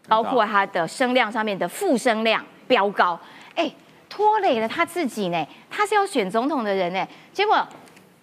[0.09, 2.45] 包括他的声量上面的负声量。
[2.71, 3.19] 飙高，
[3.57, 3.69] 哎，
[4.09, 5.45] 拖累了他自己呢。
[5.69, 7.67] 他是要选总统的人呢，结果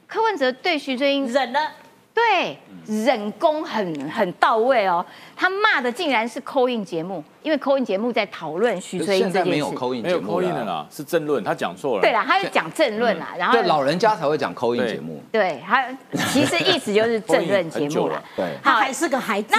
[0.07, 1.69] 柯文哲对徐春英忍了，
[2.13, 2.57] 对，
[2.88, 5.05] 忍功很很到位哦。
[5.36, 9.49] 他骂的竟然是扣印节目，因为扣印节目在讨论徐春英这件事。
[9.49, 12.01] 没有扣印节目的啦，是政论，他讲错了。
[12.01, 15.21] 对啦，他是讲政论啦，然后老人家才会讲扣印节目。
[15.29, 15.86] 对，他
[16.29, 18.23] 其实意思就是政论节目了。
[18.38, 19.53] 对，他还是个孩子。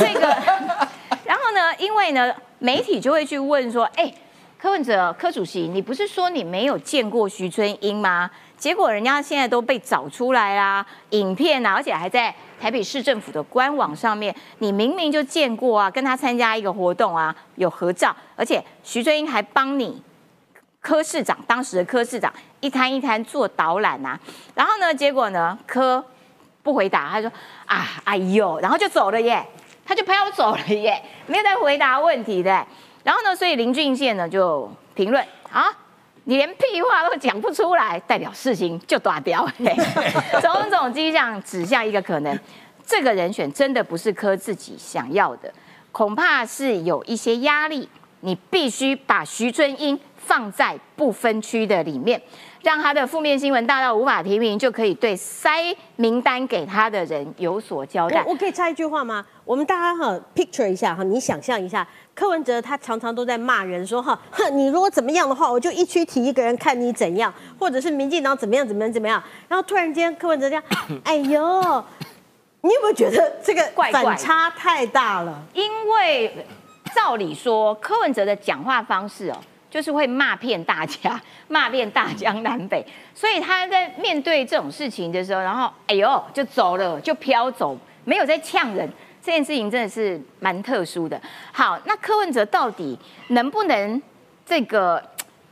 [0.00, 0.26] 这个，
[1.24, 2.34] 然后呢，因为呢。
[2.58, 4.12] 媒体就会去问说：“哎，
[4.58, 8.30] 柯文哲，柯主席，你不是说你没有见过徐春英吗？
[8.56, 20.02] 结果人家现在都被找出来啦，影片啊，而且还在台北市政府的官网上面，你明明就见过啊，跟他参加一个活动啊，有合照，而且徐春英还帮你
[20.80, 24.18] 柯市长当时的柯市长一摊一摊做导览啊，
[24.54, 26.02] 然后呢，结果呢，柯
[26.62, 27.30] 不回答，他说
[27.66, 29.44] 啊，哎呦，然后就走了耶。”
[29.86, 32.66] 他就飘走了耶， 没有在回答问题的。
[33.04, 35.66] 然后呢，所以林俊宪呢就评论啊，
[36.24, 39.48] 你连屁话都讲不出来，代表事情就断掉。
[40.42, 42.36] 种种迹象指向一个可能，
[42.84, 45.52] 这个人选真的不是柯自己想要的，
[45.92, 47.88] 恐怕是有一些压力，
[48.20, 52.20] 你必须把徐春英放在不分区的里面，
[52.66, 58.20] 让他的负面新闻大到无法提名，就可以对塞名单给他的人有所交代。
[58.24, 59.24] 我我可以插一句话吗？
[59.44, 69.22] 我们大家哈 picture 一下哈，你想象一下，柯文哲他常常都在骂人说哈，哼，你如果怎么样的话，我就一区提一个人看你怎样，或者是民进党怎么样怎么样怎么样。
[69.46, 70.64] 然后突然间柯文哲这样，
[71.04, 71.84] 哎呦，
[72.62, 75.40] 你有没有觉得这个反差太大了？
[75.54, 76.44] 因为
[76.96, 79.38] 照理说，柯文哲的讲话方式哦，
[79.70, 88.88] 就是会骂遍大家， 骂遍大江南北，所以他在面对这种事情的时候，然后哎呦就走了，就飘走，没有在呛人。
[89.22, 91.20] 这件事情真的是蛮特殊的。
[91.52, 92.96] 好，那柯文哲到底
[93.28, 94.00] 能不能
[94.44, 95.02] 这个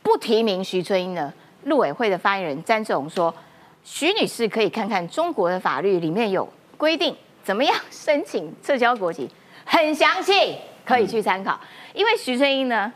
[0.00, 1.33] 不提名徐春英呢？
[1.64, 3.35] 陆委会的发言人詹志宏说，
[3.83, 9.29] 徐女士可以看看中国的法律里面有规定，怎么样申请撤销国籍，
[9.64, 11.59] 很详细，可以去参考。
[11.92, 12.92] 因为徐春英呢，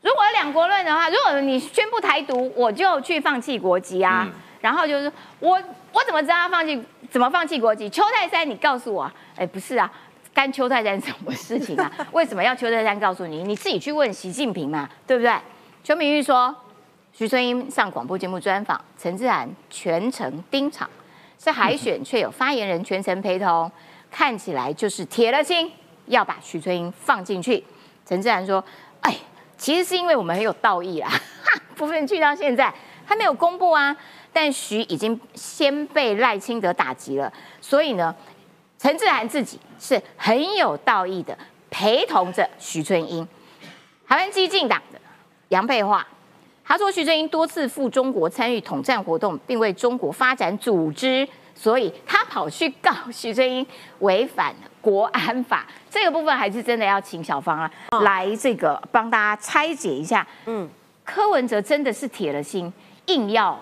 [0.00, 4.28] 如果两国论的话，如果你宣布台独，我就去放弃国籍啊。
[4.60, 5.60] 然后就是我
[5.92, 6.80] 我怎么知道他放弃
[7.10, 7.88] 怎么放弃国籍？
[7.88, 9.90] 邱泰山，你告诉我啊，哎，不是啊。
[10.34, 11.90] 干邱泰山什么事情啊？
[12.12, 13.42] 为什么要邱泰山告诉你？
[13.42, 15.32] 你自己去问习近平嘛，对不对？
[15.82, 16.54] 邱明玉说，
[17.12, 20.88] 徐春英上广播节目专访，陈志涵全程盯场，
[21.42, 23.68] 是海选却有发言人全程陪同，
[24.12, 25.72] 看起来就是铁了心
[26.06, 27.64] 要把徐春英放进去。
[28.06, 28.87] 陈志涵说，哎，
[29.58, 31.10] 其实是因为我们很有道义啦，
[31.76, 32.72] 部分去到现在
[33.04, 33.94] 还没有公布啊，
[34.32, 38.14] 但徐已经先被赖清德打击了，所以呢。
[38.80, 41.36] 陈志涵自己是很有道义的，
[41.68, 43.26] 陪同着徐春英。
[44.06, 45.00] 台湾激进党的
[45.48, 46.06] 杨佩桦，
[46.64, 53.66] 他说徐春英多次赴中国参与统战活动，并为中国发展组织，所以他跑去告徐春英
[53.98, 55.66] 违反国安法。
[55.90, 57.68] 这个部分还是真的要请小芳啊
[58.02, 60.24] 来这个帮大家拆解一下。
[60.46, 60.68] 嗯，
[61.04, 62.72] 柯文哲真的是铁了心，
[63.06, 63.58] 硬要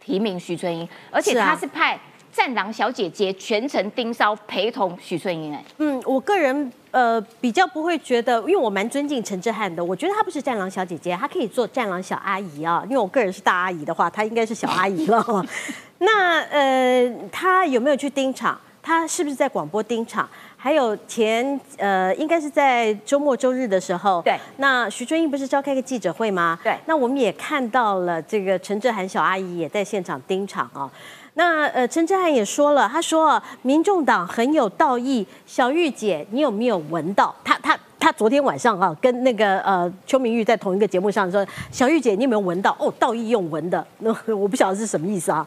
[0.00, 1.96] 提名徐春英，而且他是派。
[2.30, 12.82] 战狼小姐姐全程盯梢陪同许春英哎，嗯，我个人呃比较不会觉得，因为我蛮尊敬陈志汉的，我觉得她不是战狼小姐姐，她可以做战狼小阿姨啊。
[12.86, 15.24] 因为我个人是大阿姨的话，她应该是小阿姨了。
[15.98, 18.58] 那呃，她有没有去盯场？
[18.82, 20.28] 她是不是在广播盯场？
[20.56, 24.36] 还有前呃，应该是在周末周日的时候，对。
[24.56, 26.58] 那徐春英不是召开个记者会吗？
[26.64, 26.76] 对。
[26.86, 30.90] 那我们也看到了这个陈志涵小阿姨也在现场盯场啊。
[31.38, 35.24] 那呃，陈志汉也说了，他说民众党很有道义。
[35.46, 37.32] 小玉姐，你有没有闻到？
[37.44, 42.76] 他他他昨天晚上啊，跟那个呃邱明玉在同一个节目上说，小玉姐，你有没有闻到？
[42.80, 45.46] 哦，道义用闻的，那我不晓得是什么意思啊。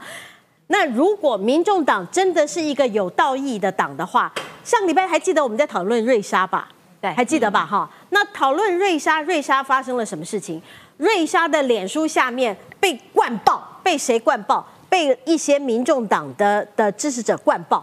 [0.67, 4.31] 那如果民众党真的是一个有道义的党的话，
[4.63, 6.69] 上礼拜还记得我们在讨论瑞莎吧？
[7.01, 7.65] 对，还记得吧？
[7.65, 10.61] 哈，那讨论瑞莎，瑞莎发生了什么事情？
[10.95, 14.65] 瑞莎的脸书下面被灌爆，被谁灌爆？
[14.91, 17.81] 被一些民众党的的支持者灌爆，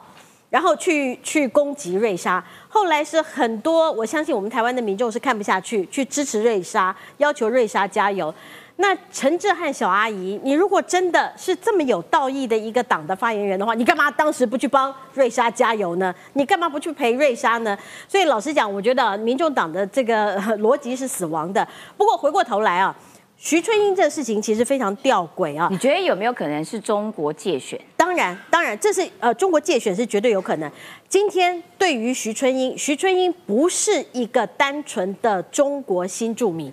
[0.51, 2.45] 然后去去攻击瑞莎。
[2.69, 8.33] 后来是很多，我相信我们台湾的民众是看不下去，去支持瑞莎，要求瑞莎加油。
[8.77, 16.15] 那陈志汉小阿姨，你如果真的是这么有道义的一个党的发言人的话，你干嘛当时不去帮瑞莎加油呢？
[16.35, 17.77] 你干嘛不去陪瑞莎呢？
[18.07, 21.67] 所以老实讲，我觉得民众党的这个逻辑是死亡的。
[21.97, 22.95] 不过回过头来啊。
[23.41, 25.69] 徐春英这个事情其实非常吊诡啊！
[25.71, 27.81] 你觉得有没有可能是中国借选？
[27.97, 30.69] 当然，当然，这是呃中国借选是绝对有可能。
[31.09, 36.73] 今天对于徐春英，徐春英不是一个单纯的中国新住民，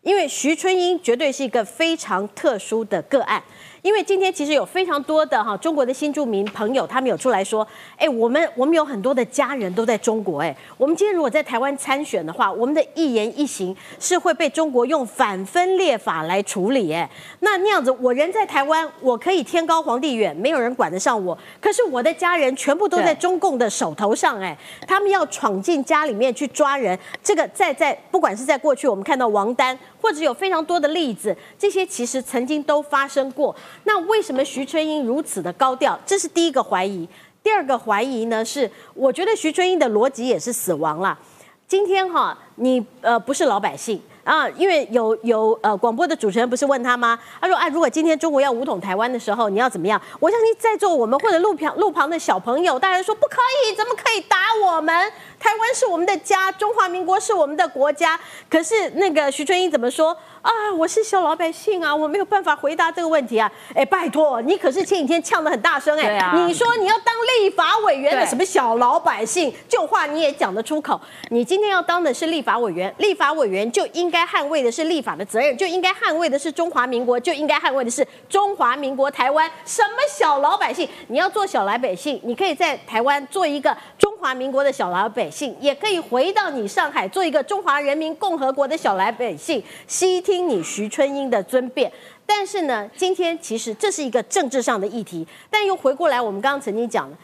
[0.00, 3.42] 因为徐春英绝对是一个非常特殊的个案。
[3.88, 17.08] 因为今天其实有非常多的哈中国的新住民朋友，他们有出来说，哎，我们我们有很多的家人都在中国，哎，我们今天如果在台湾参选的话，我们的一言一行是会被中国用反分裂法来处理，哎，
[17.40, 24.54] 那那样子我人在台湾，我可以天高皇帝远，没有人管得上我，可是我的家人全部都在中共的手头上，哎，
[24.86, 29.78] 他们要闯进家里面去抓人，这个在在不管是在过去我们看到王丹。
[30.00, 33.54] 或者有非常多的例子，这些其实曾经都发生过。
[33.84, 35.98] 那为什么徐春英如此的高调？
[36.06, 37.08] 这是第一个怀疑。
[37.42, 41.18] 第二个怀疑呢是，我觉得徐春英的逻辑也是死亡了。
[41.66, 44.00] 今天哈，你呃不是老百姓。
[44.24, 47.18] 啊，因为有有呃广播的主持人不是问他吗？
[47.40, 49.98] 他说啊，如果今天中国要武统台湾的时候，你要怎么样？
[50.20, 54.36] 我相信在座我们或者路旁路旁的小朋友，大家说不可以，怎么可以打
[54.66, 55.10] 我们？
[55.40, 58.20] 台湾是我们的家，中华民国是我们的国家。
[58.50, 60.14] 可是那个徐春英怎么说？
[60.42, 63.50] 啊，我是小老百姓啊，我没有办法回答这个问题啊。
[63.74, 71.00] 哎，拜托，你可是前几天呛得很大声哎，你说你要当立法委员的什么小老百姓，这话你也讲得出口？
[71.30, 74.18] 你今天要当的是立法委员，立法委员就应该。
[74.18, 79.48] 该捍卫的是立法的责任，就应该捍卫的是中华民国，就应该捍卫的是中华民国台湾。
[79.64, 80.88] 什么小老百姓？
[81.06, 91.92] 你要做小老百姓，你可以在台湾做一个中华民国的小老百姓，也可以回到你上海做一个中华人民共和国的小老百姓，悉听你徐春英的尊辩。
[92.24, 97.16] 但是呢，今天其实这是一个政治上的议题，但又回过来，我们刚刚曾经讲的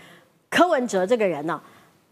[0.49, 1.61] 柯文哲这个人呢。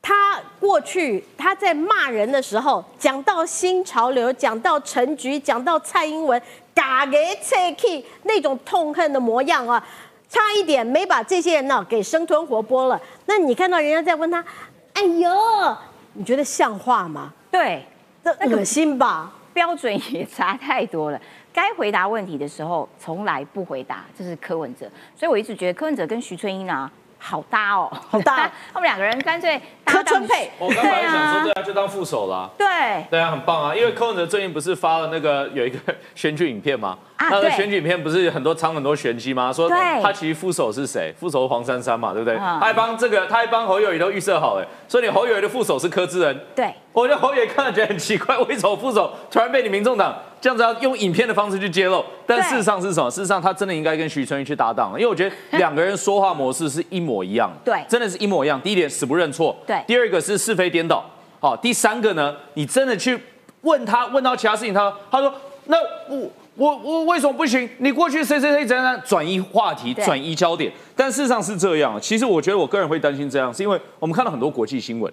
[0.04, 6.42] 他过去他在骂人的时候，讲到新潮流，讲到陈菊，讲到蔡英文，
[6.74, 9.86] 嘎给切 K 那种痛恨的模样啊，
[10.28, 13.00] 差一点没把这些人呢给生吞活剥了。
[13.26, 14.44] 那你看到人家在问他，
[14.94, 15.76] 哎呦，
[16.12, 17.32] 你觉得像话吗？
[17.50, 17.84] 对，
[18.22, 19.32] 这恶心吧？
[19.52, 21.20] 标准也差太多了。
[21.52, 24.90] 该回答问题的时候从来不回答，这是柯文哲。
[25.14, 26.90] 所以我一直觉得柯文哲跟徐春英呢。
[27.24, 28.50] 好搭哦，好搭！
[28.74, 30.50] 他们两个人干脆柯春配。
[30.58, 32.50] 我刚才想说，对啊，就当副手啦。
[32.58, 32.66] 对，
[33.08, 33.74] 对啊，很棒啊！
[33.74, 35.78] 因为柯文哲最近不是发了那个 有一个
[36.16, 36.98] 选举影片吗？
[37.30, 39.52] 那个选举影片不是很多藏很多玄机吗？
[39.52, 39.70] 说
[40.02, 41.14] 他其实副手是谁？
[41.16, 42.36] 副手黄珊珊嘛，对不对？
[42.36, 44.66] 他还帮这个，他还帮侯友谊都预设好了。
[44.88, 46.40] 所以你侯友谊的副手是柯智仁。
[46.56, 50.14] 对，我觉得侯友谊看了觉得很奇怪，为什么副手突然被你民众党？
[50.40, 53.08] 这样子要用影片的方式去揭露，但事实上是什么？
[53.08, 58.60] 事实上他真的应该跟徐春英去搭档了，因为我觉得两个人说话模式是一模一样的，对，真的是一模一样。
[58.60, 61.08] 第一点死不认错，对；第二个是是非颠倒，
[61.40, 63.18] 好；第三个呢，你真的去
[63.62, 65.32] 问他，问到其他事情，他他说
[65.66, 65.76] 那
[66.08, 67.70] 我我我为什么不行？
[67.78, 71.98] 你过去谁谁谁怎样转移话题，转移焦点，但事实上是这样。
[72.00, 75.10] 其实我觉得我个人会担心这样，是因为我们看到很多国际新闻。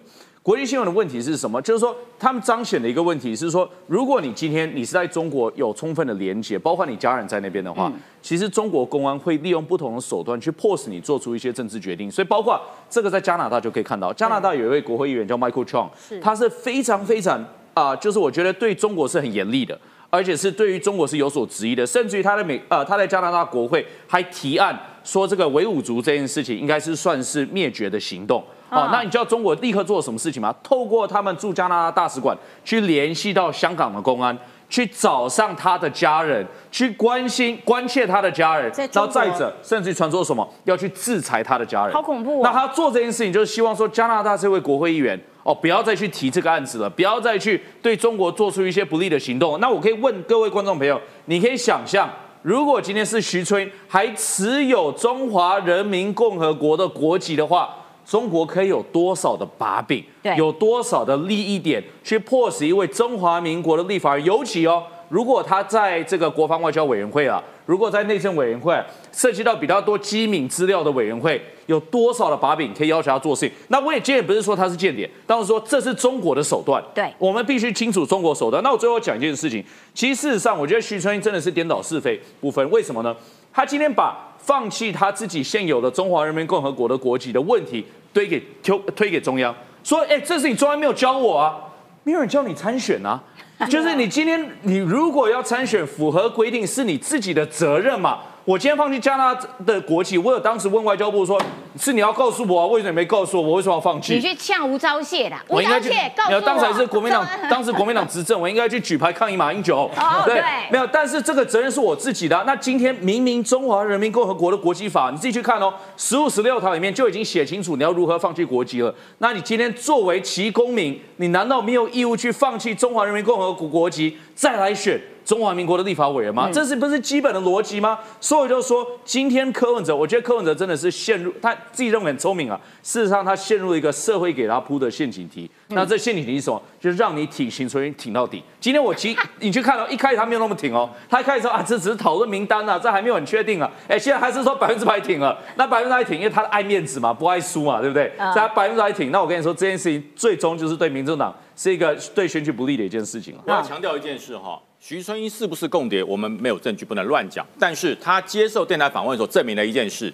[0.50, 1.62] 国际新闻的问题是什么？
[1.62, 12.10] 就是说，他们彰显的一个问题是说，如果你今天你是在中国有充分的连接，包括你家人在那边的话，其实中国公安会利用不同的手段去迫使你做出一些政治决定。
[12.10, 15.88] 所以，包括这个在加拿大就可以看到，加拿大有一位国会议员叫 Michael Chong，
[16.20, 17.45] 他是非常非常
[17.76, 19.80] 啊，就是我觉得对中国是很严厉的，
[20.10, 28.43] 而且是对于中国是有所质疑的，甚至于他在美呃他在加拿大国会还提案说，这个维吾族这件事情应该是算是灭绝的行动。
[28.70, 30.53] 哦，那你知道中国立刻做了什么事情吗？
[30.62, 34.38] 透过他们驻加拿大大使馆去联系到香港的公安，
[34.70, 42.43] 去找上他的家人，去关心关切他的家人，然后再者，甚至传说什么要去制裁他的家人，好恐怖。
[42.43, 45.20] 那他做这件事情，就是希望说加拿大这位国会议员
[45.50, 49.60] 哦，不要再去提这个案子了，不要再去对中国做出一些不利的行动。
[49.60, 52.08] 那我可以问各位观众朋友，你可以想象，
[52.43, 57.76] 如果今天是徐春还持有中华人民共和国的国籍的话？
[58.06, 60.04] 中国可以有多少的把柄？
[60.38, 64.24] 有多少的利益点去迫使一位中华民国的立法人？
[64.24, 68.80] 尤其哦，如果他在这个国防外交委员会啊，如果在内政委员会
[69.12, 73.55] 涉及到比较多机敏资料的委员会，有多少的把柄可以要求他做事情？
[73.68, 76.84] 那我也今天不是说他是间谍，但是说这是中国的手段。
[76.93, 78.64] 对，我们必须清楚中国手段。
[78.64, 82.68] 那我最后讲一件事情，其实事实上，我觉得徐春英真的是颠倒是非不分。
[82.72, 83.16] 为什么呢？
[83.51, 87.86] 他今天把放弃他自己现有的中华人民共和国的国籍的问题。
[88.12, 91.55] 推给推推给中央，说，哎，这是你中央没有教我啊，
[92.03, 93.22] 没有人教你参选啊，
[93.68, 98.20] 就是你今天你如果要参选，符合规定是你自己的责任嘛。
[98.46, 101.40] 我今天放弃加拿大的国籍，我有当时问外交部说，
[101.80, 103.48] 是你要告诉我啊，为什么没告诉我？
[103.48, 104.16] 我为什么要放弃？
[104.16, 109.90] 你去呛吴钊燮的，吴钊燮告诉我，当时是国民党，当时国民党执政，我应该去举牌抗议马英九。
[110.26, 112.44] 对，没有，但是这个责任是我自己的。
[112.48, 118.94] 那今天明明中华人民共和国的国籍法，你自己去看哦，十五十六条里面就已经写清楚你要如何放弃国籍了。
[119.20, 125.00] 那你今天作为其公民，你难道没有义务去放弃中华人民共和国国籍，再来选？
[125.30, 126.50] 中华民国的立法委员吗？
[126.52, 128.00] 这是不是基本的逻辑吗？
[128.20, 132.60] 所以就说，今天柯文哲，我觉得柯文哲真的是陷入他自己认为很聪明啊。
[132.82, 135.48] 事实上，他陷入一个社会给他铺的陷阱题。
[135.68, 136.60] 那这陷阱题是什么？
[136.80, 138.44] 就是让你挺行，所以挺到底。
[138.60, 143.70] 今天我其 你去看到一开始他没有那么挺哦，他一开始说啊，这只是讨论名单啊，这还没有很确定啊。
[143.88, 145.38] 哎，现在还是说百分之百挺了。
[145.58, 148.12] 那百分之百挺，因为他爱面子嘛，不爱输嘛，对不对？
[148.18, 149.12] 所以他百分之百挺。
[149.12, 153.44] 那我跟你说，这件事情最终就是对民众党是一个对选举不利的一件事情了。
[153.46, 154.60] 我要强调一件事哈。
[154.80, 156.02] 徐春英是不是共谍？
[156.04, 157.46] 我们没有证据，不能乱讲。
[157.60, 160.12] 但是他接受电台访问的时候，证明了一件事：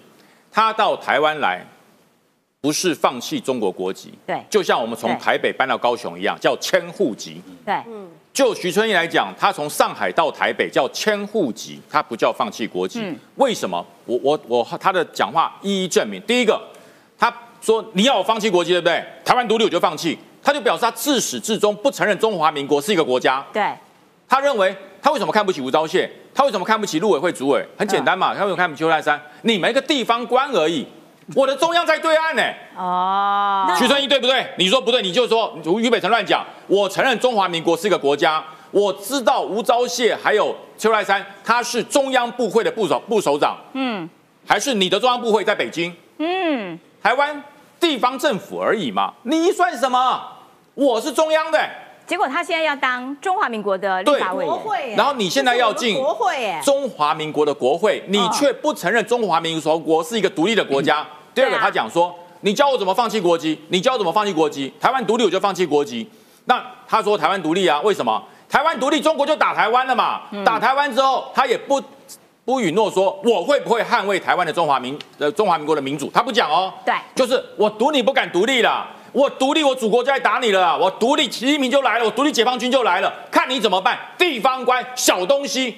[0.50, 1.64] 他到台湾来，
[2.60, 7.40] 不是放弃中国国籍，对，就像我们从台北搬到高雄一样，叫迁户籍。
[7.64, 8.10] 对，嗯。
[8.32, 13.02] 就徐春英来讲，他从上海到台北叫迁户籍，他不叫放弃国籍。
[13.36, 13.86] 为什么？
[14.04, 16.20] 我我我他的讲话一一证明。
[16.26, 16.60] 第一个，
[17.16, 19.02] 他说你要我放弃国籍，对不对？
[19.24, 23.42] 台湾独立我就放弃，他就表示他自始至终不承认中华民国是一个国家。
[23.54, 23.72] 对。
[24.28, 26.08] 他认为他为什么看不起吴钊燮？
[26.34, 27.66] 他为什么看不起陆委会主委？
[27.78, 29.20] 很简单嘛，他为什么看不起邱泰山？
[29.42, 30.86] 你们一个地方官而已，
[31.34, 32.42] 我的中央在对岸呢。
[32.76, 34.46] 哦，徐春英对不对？
[34.58, 36.44] 你说不对，你就说俞北辰乱讲。
[36.66, 44.08] 我承认中华民国是一个国家，我知道吴钊燮还有邱来山，他是中央部会的部首部首长，嗯，
[44.46, 47.42] 还是你的中央部会在北京，嗯，台湾
[47.80, 50.22] 地方政府而已嘛，你算什么？
[50.74, 51.58] 我是中央的。
[52.06, 61.04] 结果他现在要当中华民国的立法委员，然后你现在要进国会，中华民国的国会，你却不承认中华民国是一个独立的国家。
[61.34, 63.60] 第二个，他讲说，你教我怎么放弃国籍？
[63.68, 64.72] 你教我怎么放弃国籍？
[64.80, 66.08] 台湾独立我就放弃国籍。
[66.44, 67.80] 那他说台湾独立啊？
[67.80, 68.22] 为什么？
[68.48, 70.22] 台湾独立，中国就打台湾了嘛？
[70.44, 71.82] 打台湾之后，他也不
[72.44, 76.72] 不允诺说我会不会捍卫台湾的中华民呃中华民国的民主，他不讲哦。
[76.84, 78.86] 对，就是我赌你不敢独立了。
[79.16, 80.78] 我独立，我祖国就来打你了。
[80.78, 82.04] 我独立，习近平就来了。
[82.04, 83.10] 我独立，解放军就来了。
[83.30, 83.98] 看你怎么办？
[84.18, 85.74] 地方官小东西，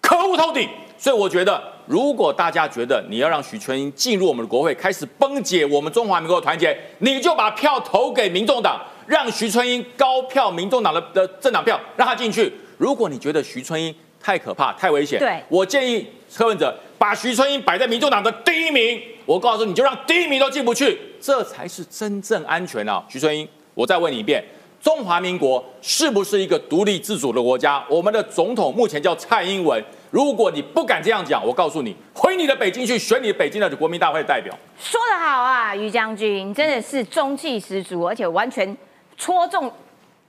[0.00, 0.68] 可恶透顶。
[0.98, 12.52] 所以我觉得，如果大家觉得你要让许春英进入我们的国会，开始崩解我们中华民国的团结，你就把票投给民众党，让徐春英高票民众党的的政党票让他进去。
[12.76, 19.00] 如果你觉得徐春英太可怕、太危险，对我建议柯文哲把徐春英摆在民众党的第一名。
[19.26, 20.98] 我告诉你，就让第一名都进不去。
[21.20, 23.04] 这才是真正安全啊！
[23.08, 24.44] 徐春英，我再问你一遍：
[24.80, 27.84] 中华民国是不是一个独立自主的国家？
[27.88, 29.82] 我们的总统目前叫蔡英文。
[30.10, 34.52] 如果你不敢这样讲，我告诉你，回你的北京去选你北京的国民大会代表。
[34.80, 38.76] 说得好啊，于将军真的是中气十足，而且完全
[39.16, 39.72] 戳中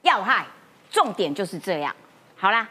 [0.04, 0.46] 要害，
[0.92, 1.96] 重点就是这样。
[2.36, 2.70] 好啦，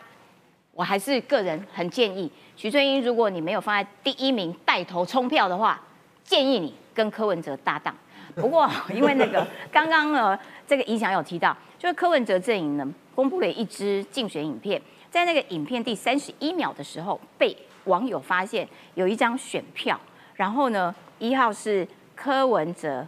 [0.81, 5.79] 我还是个人很建议徐春英，如果你没有放在第一名带头冲票的话，
[6.25, 7.95] 建议你跟柯文哲搭档。
[8.35, 17.55] 不过，因为那个 刚刚呢，这个影响有提到，就是柯文哲阵营呢公布了一支竞选影片，在那个影片第三十一秒的时候，被
[17.85, 20.01] 网友发现有一张选票，
[20.33, 23.07] 然后呢，一号是柯文哲、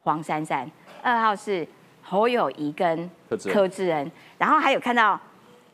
[0.00, 0.70] 黄珊珊，
[1.02, 1.68] 二号是
[2.02, 3.10] 侯友谊跟
[3.52, 5.20] 柯智恩，然后还有看到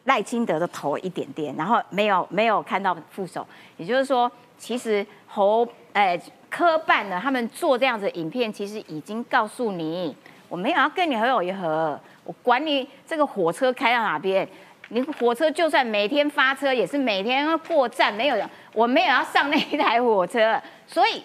[0.04, 3.46] 赖清德的头一点点，然后没有没有看到副手，
[3.76, 6.20] 也就是说，其实侯哎。
[6.54, 7.18] 科办呢？
[7.18, 10.14] 他们做这样子影片，其实已经告诉你，
[10.50, 14.46] 我没有要跟你合有一合，我管你这个火车开到哪边，
[14.88, 21.22] 你火车就算每天发车，也是每天要过站，没有人，我没有要上那一台火车，所以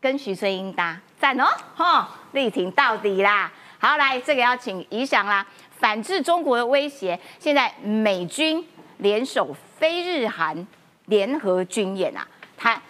[0.00, 3.50] 跟徐春英搭赞哦，哈，力挺到底啦。
[3.80, 5.44] 好，来这个要请怡翔啦，
[5.80, 8.64] 反制中国的威胁，现在美军
[8.98, 10.66] 联手非日韩
[11.06, 12.24] 联合军演啊，
[12.56, 12.80] 他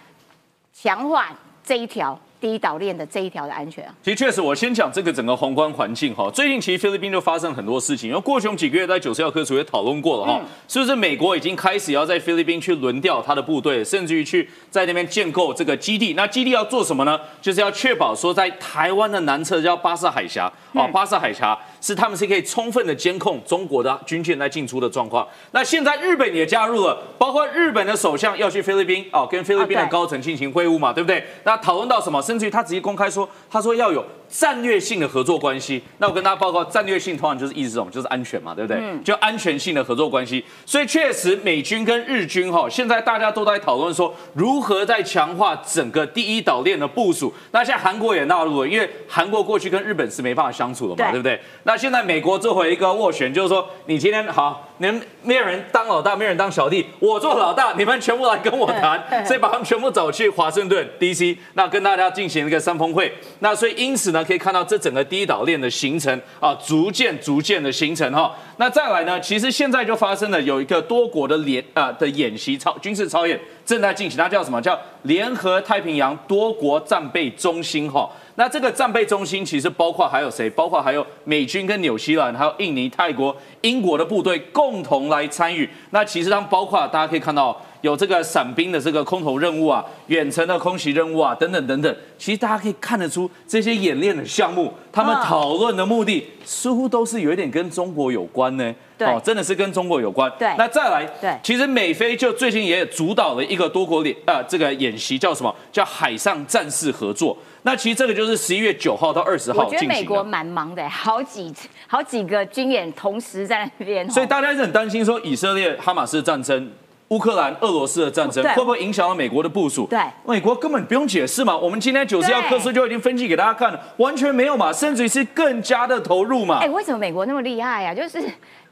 [0.73, 1.33] 强化。
[1.63, 6.27] 这一条第一岛链的这一条的安全啊，其实确实，我先讲这个整个宏观环境哈。
[6.33, 16.13] 最近其实菲律宾就发生很多事情，因为过去几个月在九十幺科组也讨论过了哈，是不是美国已经开始要在菲律宾去轮调他的部队，甚至于去在那边建构这个基地？
[16.15, 17.19] 那基地要做什么呢？
[17.39, 21.55] 就是要确保说在台湾的南侧叫巴士海峡啊，巴士海峡。
[21.83, 25.27] 是他们是可以充分的监控中国的军舰在进出的状况。
[25.49, 31.25] 那现在日本也加入了，包括日本的首相要去菲律宾哦，跟菲律宾的高层进行会晤嘛，对不对？
[31.43, 32.21] 那讨论到什么？
[32.31, 34.05] 甚至于他直接公开说，他说要有。
[34.31, 38.81] 战略性的合作关系，那我跟大家报告，战略性通常就是意思这种，就是安全嘛，对不对？
[39.03, 40.41] 就安全性的合作关系。
[40.65, 47.33] 所以确实，美军跟日军哈，现在大家都在讨论说，如何在强化整个第一岛链的部署。
[47.51, 51.37] 那现在韩国也纳入了，因为韩国过去跟日本是没办法相处的嘛，对不对？
[51.63, 63.13] 那现在美国做回一个斡旋，就是说，你今天好，你们没有人当老大，没有人当小弟，我做老大，你们全部来跟我谈， 所以把他们全部找去华盛顿 D.C.，那跟大家进行一个三峰会。
[63.39, 64.25] 那所以因此呢。
[64.31, 68.33] 可以看到这整个第一岛链的形成啊，逐渐逐渐的形成哈。
[68.55, 78.09] 那再来呢，其实现在就发生了有一个多国的联啊的演习操军事操演正在进行，它叫什么叫联合太平洋多国战备中心哈。
[78.35, 80.49] 那这个战备中心其实包括还有谁？
[80.49, 85.69] 包括还有美军跟纽西兰，还有印尼、泰国、英国的部队共同来参与。
[85.91, 87.59] 那其实它包括大家可以看到。
[87.81, 91.95] 有这个伞兵的这个空投任务啊，远程的空袭任务啊，等等等等。
[92.15, 98.75] 其实大家可以看得出，这些演练的项目，他们讨论的目的似乎都是有一点跟中国有关呢。
[98.99, 100.31] 哦，真的是跟中国有关。
[100.37, 100.53] 对。
[100.59, 105.51] 那再来，对，其实美菲就最近也主导了一个多国联啊这个演习，叫什么？
[105.71, 107.35] 叫海上战事合作。
[107.63, 109.63] 那其实这个就是十一月九号到二十号。
[109.63, 111.53] 我觉得美国蛮忙的，好几
[111.87, 114.09] 好几个军演同时在那边。
[114.09, 116.71] 所以大家是很担心说以色列哈马斯战争。
[117.09, 119.85] 乌克兰、俄罗斯的战争会不会影响到美国的部署？
[119.85, 121.53] 对，美国根本不用解释嘛。
[121.53, 126.59] 我们今天九十要克斯就已经分析给大家看了，完全没有嘛，甚至是更加的投入嘛。
[126.61, 127.93] 哎，为什么美国那么厉害呀？
[127.93, 128.23] 就是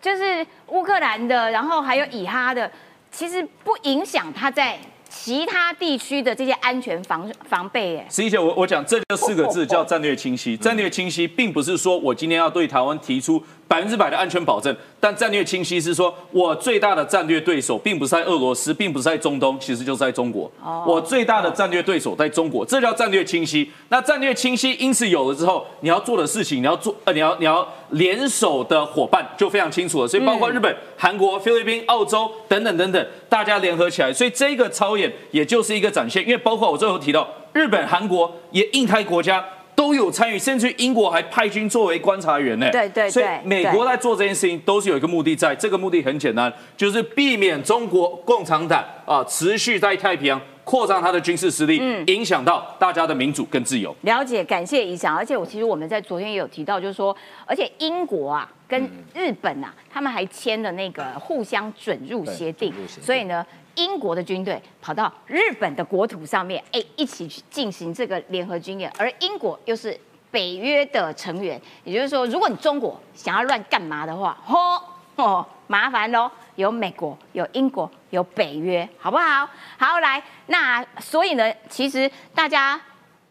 [0.02, 2.72] 就是乌克兰的，然后还有以哈的，
[3.12, 4.80] 其实不影响他在
[5.10, 7.98] 其他地区的这些安全防防备。
[7.98, 10.56] 哎，实际上我我讲这就四个字叫 战略清晰。
[10.56, 13.44] 战略清晰并不是说我今天要对台湾提出。
[13.70, 20.52] 百分之百的安全保证，但战略清晰是说，我最大的战略对手并不是在俄罗斯，并不是在中东，其实就是在中国。
[20.88, 23.72] 我最大的战略对手在中国，这叫战略清晰。
[23.90, 30.08] 那战略清晰，因此有了之后，你要做的事情，你要做呃，你要你要联手的伙伴就非常清楚了。
[30.08, 36.24] 所以包括日本、韩国、菲律宾、澳洲等等等等，大家联合起来，所以这个操演也就是一个展现。
[36.24, 39.46] 因为包括我最后提到，日本、韩国也印太国家。
[39.80, 42.70] 都有参与，甚至英国还派军作为观察员呢。
[42.70, 53.96] 对对对，所以美国在做这件事情都是有一个目的，在这个目的很简单，就是避免中国共产党啊持续在太平洋扩张它的军事实力，影响到大家的民主跟自由。
[54.02, 55.16] 了解，感谢以翔。
[55.16, 57.16] 而且我其实我们在昨天也有提到，就是说，
[57.46, 63.46] 而且英国啊跟日本啊，他们还签了那个互相准入协定，所以呢。
[63.80, 69.98] 英国的军队跑到日本的国土上面，哎，一起去进行这个联合军演，而英国又是
[70.30, 74.82] 北约的成员，也就是说，如果你中国想要乱干嘛的话，嚯
[75.16, 79.50] 哦，麻烦喽，有美国，有英国，有北约，好不好？
[79.78, 82.80] 好，来，那所以呢，其实大家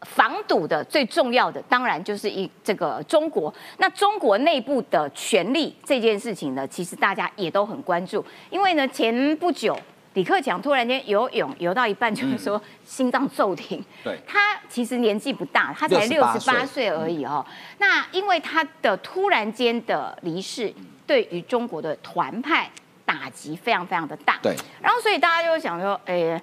[0.01, 3.53] 防堵的最重要的，当然就是一这个中国。
[3.77, 9.77] 那中国内部的权力这件事情呢，其实大家也都很关注，因为呢，前不久。
[10.15, 13.83] 李克强突然间游泳游到一半，就是说心脏骤停。
[14.03, 17.45] 对，他其实年纪不大，他才六十八岁而已哦。
[17.77, 20.73] 那因为他的突然间的离世，
[21.05, 22.69] 对于中国的团派
[23.05, 24.37] 打击非常非常的大。
[24.41, 26.41] 对，然后所以大家就想说，哎，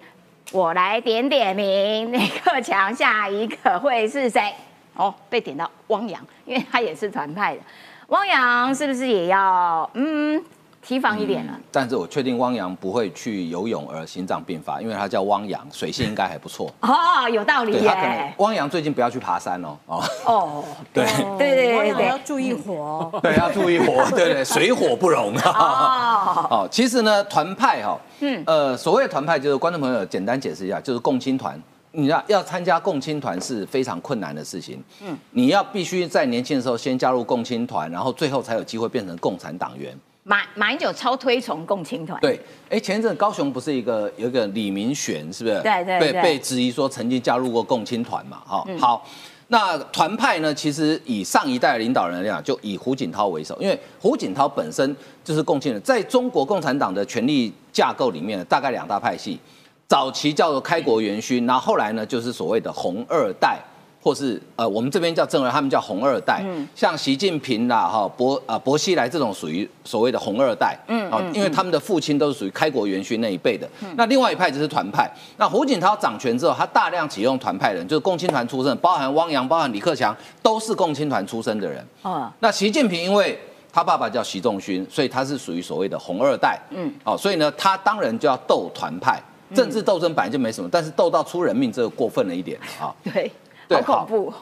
[0.52, 4.54] 我来点点名，李克强下一个会是谁？
[4.94, 7.60] 哦，被点到汪洋，因为他也是团派的。
[8.06, 10.42] 汪洋是不是也要嗯？
[10.86, 16.72] 提防一点了，但是我确定汪洋不会去游泳而心脏病发，因为他叫汪洋，水性应该还不错。
[16.80, 18.32] 哦，有道理耶。
[18.38, 19.76] 汪洋最近不要去爬山哦。
[19.86, 21.04] 哦哦，对
[21.36, 23.10] 对对对要注意火。
[23.20, 26.46] 对，要注意火， 对对，水火不容啊。
[26.50, 31.60] 哦，其实呢，团派哈，嗯，呃，所谓的团派就是观众朋友简单解释一下，就是共青团。
[31.90, 34.80] 你要要参加共青团是非常困难的事情。
[35.02, 39.92] 嗯，你要必须在年轻的时候先加入共青团，然后最后才有机会变成共产党员。
[40.28, 42.20] 马马英九超推崇共青团。
[42.20, 42.36] 对，
[42.68, 45.60] 哎，前一阵高雄不是一个有一个李明玄，是不是？
[45.62, 46.12] 对对对。
[46.12, 48.42] 被被质疑说曾经加入过共青团嘛？
[48.44, 49.06] 哈，好，
[49.46, 50.52] 那团派呢？
[50.52, 59.38] 其实以上一代领导人来讲，就以胡锦涛为首，因为胡锦涛本身就是共青人，在中国共产党的权力架构里面，大概两大派系，
[59.86, 63.60] 早期叫做开国元勋，然后后来呢，就是所谓的红二代。
[64.06, 66.40] 或是呃，我们这边叫正二，他们叫红二代。
[66.44, 70.78] 嗯，像习近平啦，哈，博呃薄熙来这种属于所谓的红二代。
[70.86, 73.68] 嗯，哦，因为他们的父亲都是属于开国元勋那一辈的。
[73.96, 75.10] 那另外一派就是团派。
[75.38, 81.84] 那胡锦涛掌权之后，他大量启用团派人，就是共青团出身，包含汪洋、包含李克强，都是共青团出身的人。
[82.02, 83.36] 哦，那习近平因为
[83.72, 86.56] 他爸爸叫习仲勋，所以他是属于所谓的红二代。
[86.70, 89.20] 嗯，哦，所以呢，他当然就要斗团派，
[89.52, 92.94] 政治斗争本来就没什么，但是斗到出人命，这个过分了一点啊。
[93.02, 93.28] 对。
[93.68, 94.32] 好恐怖！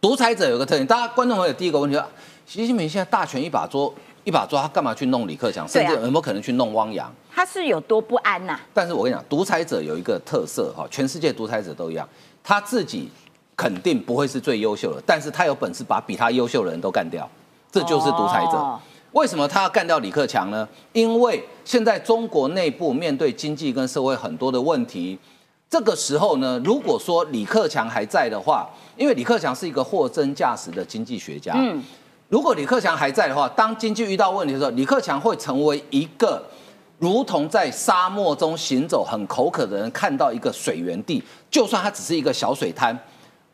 [0.00, 2.00] 独裁者有个特点，大家观众朋友第一个问题：
[2.46, 3.92] 习近平现在大权一把捉，
[4.24, 5.66] 一把抓，他干嘛去弄李克强？
[5.68, 7.12] 甚至有没有可能去弄汪洋？
[7.30, 8.58] 他是有多不安呐？
[8.72, 12.08] 但是我跟你讲，独裁者有一个特色哈，全世界独裁者都一样，
[12.42, 13.10] 他自己
[13.56, 17.28] 肯定不会是最优秀的，但是他有本事把比他优秀的人都干掉，
[17.72, 18.78] 这就是独裁者。
[19.12, 20.68] 为什么他要干掉李克强呢？
[20.92, 25.18] 因为现在中国内部面对经济跟社会很多的问题。
[25.70, 31.52] 这个时候呢，如果说李克强还在的话，因为李克强是一个货真价实的经济学家。
[31.56, 31.82] 嗯，
[32.28, 36.40] 如果李克强还在的话，当经济遇到问题的时候，李克强会成为一个
[36.98, 42.96] 如同在沙漠中行走很口渴的人看到一个水源地，就算他只是一个小水滩，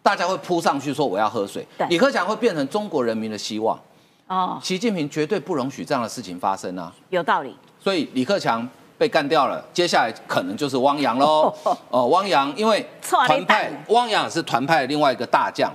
[0.03, 1.67] 大家会扑上去说我要喝水。
[1.89, 3.81] 李克强会变成中国人民的希望。
[4.27, 6.93] 哦，习近平绝对不容许这样的事情发生啊！
[7.09, 7.57] 有道理。
[7.83, 8.69] 所以李克强。
[9.01, 11.51] 被干掉了，接下来可能就是汪洋喽。
[11.89, 15.73] 哦，汪洋，因为团派，汪洋是团派的另外一个大将。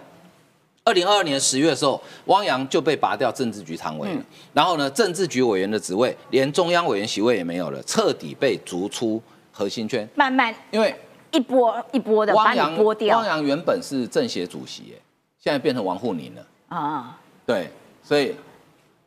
[0.83, 4.21] 二零二二年十月的时候，汪洋就被拔掉政治局常委了。
[4.53, 9.19] 然后呢，政治局委员的职位，连中央委员席位也没有了，彻底被逐出
[9.51, 10.07] 核心圈。
[10.13, 10.95] 慢慢，因为
[11.31, 13.17] 一波一波的汪洋剥掉。
[13.17, 15.01] 汪洋原本是政协主席，哎，
[15.39, 16.45] 现在变成王沪宁了。
[16.67, 17.71] 啊，对，
[18.03, 18.35] 所以。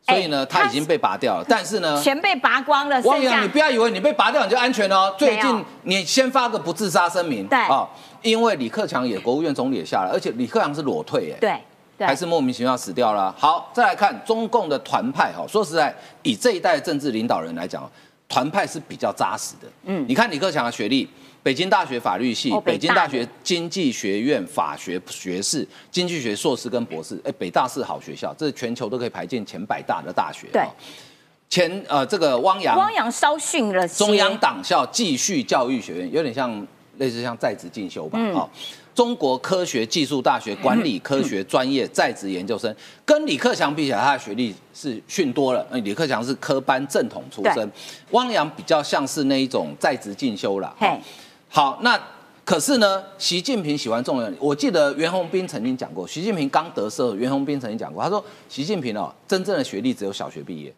[0.08, 3.00] 所以呢，他已经被拔掉了，但是呢，钱被拔光了。
[3.02, 5.14] 汪洋，你不要以为你被拔掉你就安全哦。
[5.18, 7.86] 最近你先发个不自杀声明，对啊，
[8.22, 11.62] 因为李克强也国务院总理也下来，而且李克强是裸退，哎，
[11.98, 13.34] 对，还是莫名其妙死掉了。
[13.36, 17.88] 好，再来看中共的团派，哈，说实在，以这一代政治领导人来讲，
[18.28, 19.68] 团派是比较扎实的。
[19.84, 21.08] 嗯，你看李克强的学历，
[21.48, 27.18] 北京大学法律系、哦北京大学经济学院法学学士、经济学硕士跟博士。
[27.24, 30.46] 哎，北大是好学校，这是全球都可以排进前百大的大学。
[30.52, 30.68] 对哦
[31.48, 36.66] 前呃这个汪洋汪洋稍逊了些中央党校继续教育学院，有点像
[36.98, 38.18] 类似像在职进修吧。
[38.94, 42.76] 中国科学技术大学管理科学专业在职研究生，
[43.06, 45.66] 跟李克强比起来，他的学历是逊多了。
[45.70, 47.72] 呃李克强是科班正统出身，
[48.10, 50.76] 汪洋比较像是那一种在职进修啦。
[51.48, 51.98] 好，那
[52.44, 54.34] 可是呢，习近平喜欢重人。
[54.38, 60.72] 我记得袁宏斌曾经讲过，习近平刚得势，袁宏斌曾经讲过，他说习近平哦，真正的学历只有小学毕业。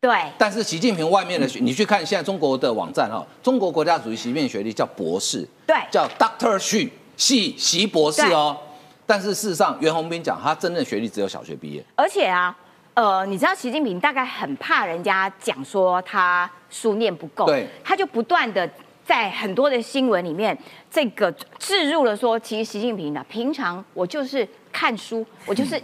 [0.00, 8.56] 对，但是习近平外面的学，你去看现在中国的网站哈，中国国家主席习近平学历叫博士，对叫 Doctor 徐系习博士哦。
[9.06, 12.56] 但是事实上，袁宏斌讲他真正的学历只有小学毕业，而且啊，
[12.94, 18.68] 呃，你知道习近平大概很怕人家讲说他书念不够，对他就不断的
[19.12, 20.56] 在很多的新闻里面
[20.90, 25.78] 这个置入了说，其实习近平呢，平常我就是看书，我就是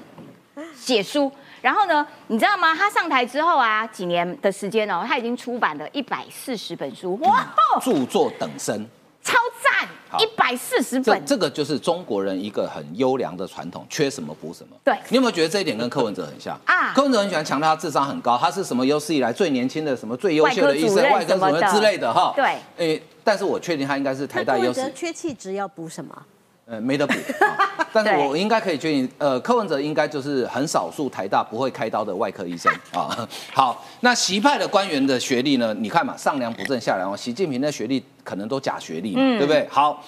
[0.74, 1.30] 写书。
[1.60, 2.74] 然后呢，你知道吗？
[2.74, 7.46] 他上台之后啊，几年的时间哦，他已经出版了一百四十本书，哇，
[7.82, 8.88] 著作等身。
[9.20, 9.86] 超赞，
[10.18, 11.26] 一百四十这本。
[11.26, 14.74] 这个就是中国人一个很优良的传统，缺什么补什么。
[14.82, 22.32] 对你有没有觉得这一点跟柯文哲很像啊柯文哲很喜欢强调他智商很高，他是什么有史以来最年轻的什么最优秀的医生、外科什么之类的哈。
[22.34, 24.90] 对诶，但是我确定他应该是台大优势。
[24.94, 26.16] 缺气质要补什么？
[26.64, 27.12] 呃，没得补。
[27.44, 33.28] 啊但是我应该可以确定，呃，柯文哲应该就是很少数台大不会开刀的外科医生啊。
[33.52, 35.74] 好，那习派的官员的学历呢？
[35.74, 39.68] 你看嘛，上梁不正下梁歪，习近平的学历可能都假学历嘛，嗯对不对？
[39.70, 40.02] 好。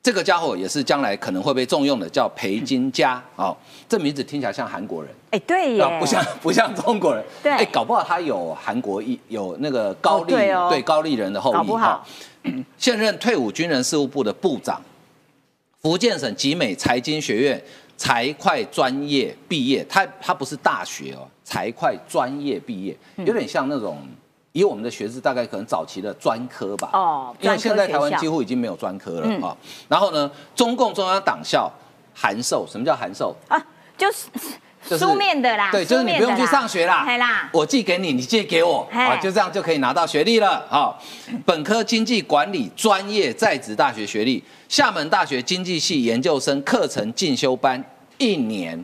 [0.00, 3.54] 这个家伙也是将来可能会被重用的，叫裴金佳哦，
[3.88, 7.22] 这名字听起来像韩国人，哎，对耶，啊，不像 不像中国人。
[7.42, 12.04] 对哎，搞不好他有韩国裔，有那个高丽、哦对哦高丽人的后裔搞不好哈
[12.76, 14.80] 现任退伍军人事务部的部长，
[15.80, 17.62] 福建省集美财经学院
[17.96, 23.98] 财会专业毕业，他他不是大学哦，财会专业毕业，嗯有点像那种。
[24.52, 26.90] 以我们的学制，大概可能早期的专科吧。
[26.92, 29.56] 哦因为现在台湾几乎已经没有专科了嗯啊、
[29.88, 31.70] 然后呢，中共中央党校
[32.12, 33.36] 函授，什么叫函授？
[33.46, 33.64] 啊，
[33.96, 34.26] 就是
[34.88, 40.66] 就是书面的啦，对，就是你不用去上学啦，啦，我寄给你，你借给我，嘿啊，就这样就可以拿到学历了。
[40.70, 40.98] 好，
[41.44, 47.84] 本科经济管理专业在职大学学历，厦门大学经济系研究生课程进修班
[48.16, 48.82] 一年，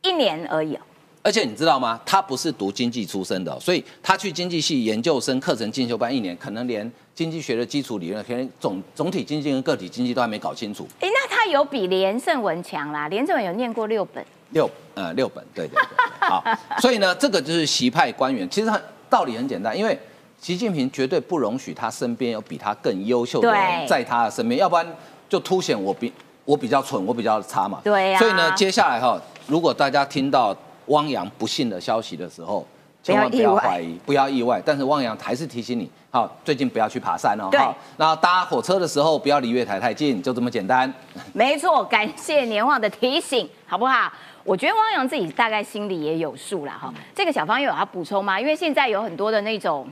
[0.00, 0.80] 一年而已哦。
[1.24, 2.00] 而且你知道吗？
[2.04, 10.88] 他不是读经济出身的哦、所以他去经济系研究生课程进修班一年，可能连经济学的基础理论，可能总总体经济跟个体经济都还没搞清楚。
[10.98, 16.44] 哎，那他有比连胜文强啦，连胜文有念过六本，六呃六本，对对对对，好，
[16.78, 18.80] 所以呢，这个就是习派官员，其实很
[19.10, 19.98] 道理很简单，因为
[20.40, 24.86] 习近平绝对不容许他身边有比他更优秀的人在他的身边，要不然
[25.28, 26.12] 就凸显我比
[26.44, 27.80] 我比较蠢，我比较差嘛。
[27.84, 32.66] 对呀所以呢，接下来哈，如果大家听到汪洋不幸的消息的时候，
[33.02, 34.62] 千万不要怀疑，不要意外。
[34.64, 37.48] 但是汪洋还是提醒你，好，最近不要去爬山哦。
[37.50, 40.92] 对好，那搭火车的时候不要离月台太近，就这么简单。
[41.32, 44.12] 没错，感谢年旺的提醒，好不好？
[44.44, 46.92] 我觉得汪洋自己大概心里也有数了，哈。
[47.14, 48.40] 这个小方有要补充吗？
[48.40, 49.88] 因为现在有很多的那种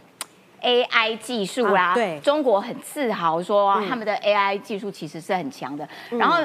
[0.63, 6.45] AI 技术啦，啊对中国很自豪说他们的 AI 技术其实是很强的，然后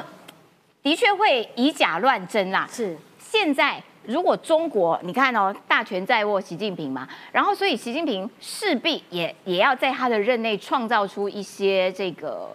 [0.82, 2.68] 的确会以假乱真啦。
[2.72, 12.50] 是现在如果中国你看哦，大权在握，习近平嘛，然后所以习近平势必也也要在他的任内创造出一些这个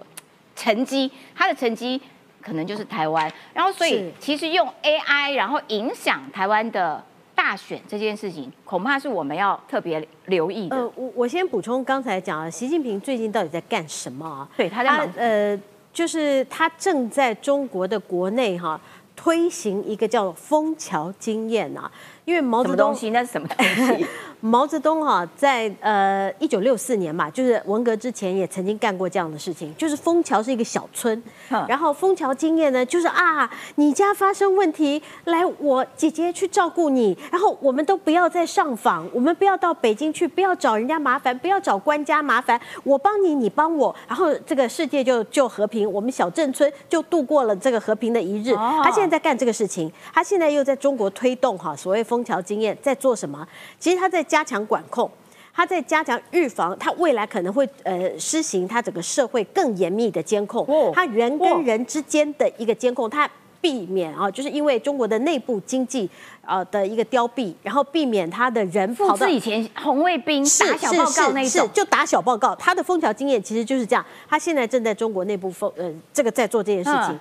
[0.55, 2.01] 成绩，他的成绩
[2.41, 7.03] 可能就是台湾，然后所以其实用 AI 然后影响台湾的
[7.35, 10.77] 大选这件事情，恐怕是我们要特别留意的。
[10.77, 14.47] 呃，我我先补充刚才讲了，习近平最近到底在干什么啊？
[14.55, 15.59] 对，他在忙呃，
[15.91, 18.79] 就是他正在中国的国内哈、
[19.24, 21.91] 推行一个叫枫桥经验啊，
[22.32, 22.95] 因为毛泽东？
[23.11, 23.65] 那是什么东
[23.97, 24.05] 西？
[24.43, 48.53] 毛泽东哈、在呃一九六四年嘛，就是文革之前也曾经干过这样的事情，就是枫桥是一个小村哼，然后枫桥经验呢，就是啊，你家发生问题，来我姐姐去照顾你，然后我们都不要再上访，我们不要到北京去，不要找人家麻烦，不要找官家麻烦，我帮你，你帮我，然后这个世界就就和平，我们小镇村就度过了这个和平的一日。
[48.55, 53.47] 哦他现在在干这个事情，他现在又在中国推动哈所谓枫桥经验，在做什么？
[53.80, 55.09] 其实他在加强管控。
[55.53, 66.09] 他在加强预防，他未来可能会呃施行他整个社会更严密的监控哦，他人跟人之间的一个监控，他避免啊，就是因为中国的内部经济
[66.45, 72.55] 呃的一个凋敝，然后避免他的人跑到复制以前红卫兵打小报告那种，就打小报告。
[72.55, 77.19] 他的枫桥经验其实就是这样，他现在正在中国内部封呃这个在做这件事情。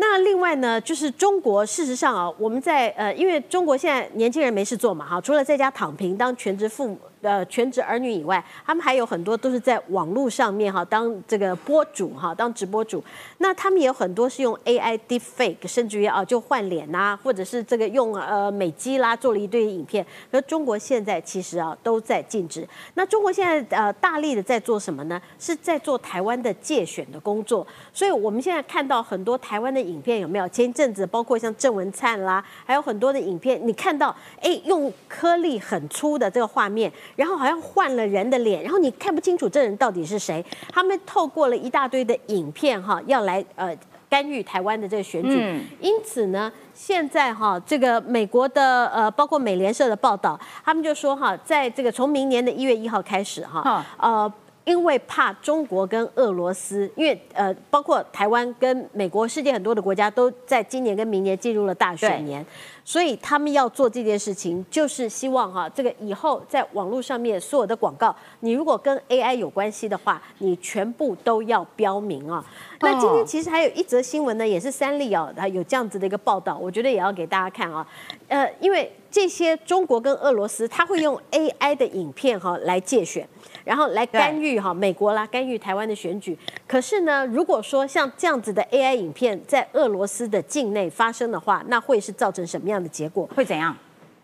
[0.00, 6.98] 那另外呢，就是中国事实上啊，我们在呃，因为中国现在年轻人没事做嘛，哈，除了在家躺平当全职父母。
[7.22, 13.02] 呃，全职儿女以外，他们还有很多都是在网络上面哈，当这个播主哈，当直播主。
[13.38, 20.06] 那他们也有很多是用 AI deepfake，甚至于啊，就换脸呐，或者是这个用呃美肌啦，做了一堆影片。
[20.30, 22.66] 而中国现在其实啊，都在禁止。
[22.94, 25.20] 那中国现在呃，大力的在做什么呢？
[25.38, 27.66] 是在做台湾的借选的工作。
[27.92, 30.48] 所以我们现在看到很多台湾的影片，有没有？
[30.48, 36.92] 前一阵子包括像郑文灿啦，还有很多的影片，你看到哎，用颗粒很粗的这个画面。
[37.18, 40.44] 然后好像换了人的脸，然后你看不清楚这人到底是谁。
[40.72, 43.76] 他们透过了一大堆的影片哈，要来呃
[44.08, 45.60] 干预台湾的这个选举。
[45.80, 54.32] 因此呢，现在哈这个美国的呃包括美联社的报道，他们就说哈，在这个从明年的一月一号开始哈，呃。
[54.68, 62.44] 因为怕中国跟俄罗斯，因为呃，包括台湾跟美国，世界很多的国家都在今年跟明年进入了大选年，
[62.84, 72.44] 所以他们要做这件事情，就是希望哈，这个以后在网络上面所有的广告，你如果跟 AI 有关系的话，你全部都要标明啊。
[72.80, 77.86] 那今天其实还有一则新闻呢，也是三立啊，它有这样子的一个报道，我觉得也要给大家看啊。
[78.28, 83.26] 呃，因为这些中国跟俄罗斯，他会用 AI 的影片哈来借选。
[83.64, 86.38] 然后来干预哈美国啦，干预台湾的选举。
[86.66, 93.28] 可是呢，如果说像这样子的 AI 影片在俄罗斯的境内发生的话，那会是造成什么样的结果？
[93.34, 93.76] 会怎样？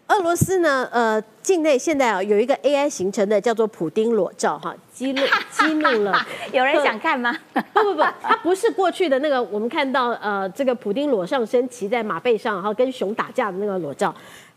[0.07, 0.87] 俄罗斯呢？
[0.93, 6.14] 呃，境内现在啊有一个 AI 形成的叫做普丁裸照哈，激怒激怒了。
[6.53, 7.35] 有人想看吗？
[7.72, 14.14] 不不不，它不是过去的那个我们看到呃这个普丁裸上身骑在马背上，然后跟熊打架的那个裸照，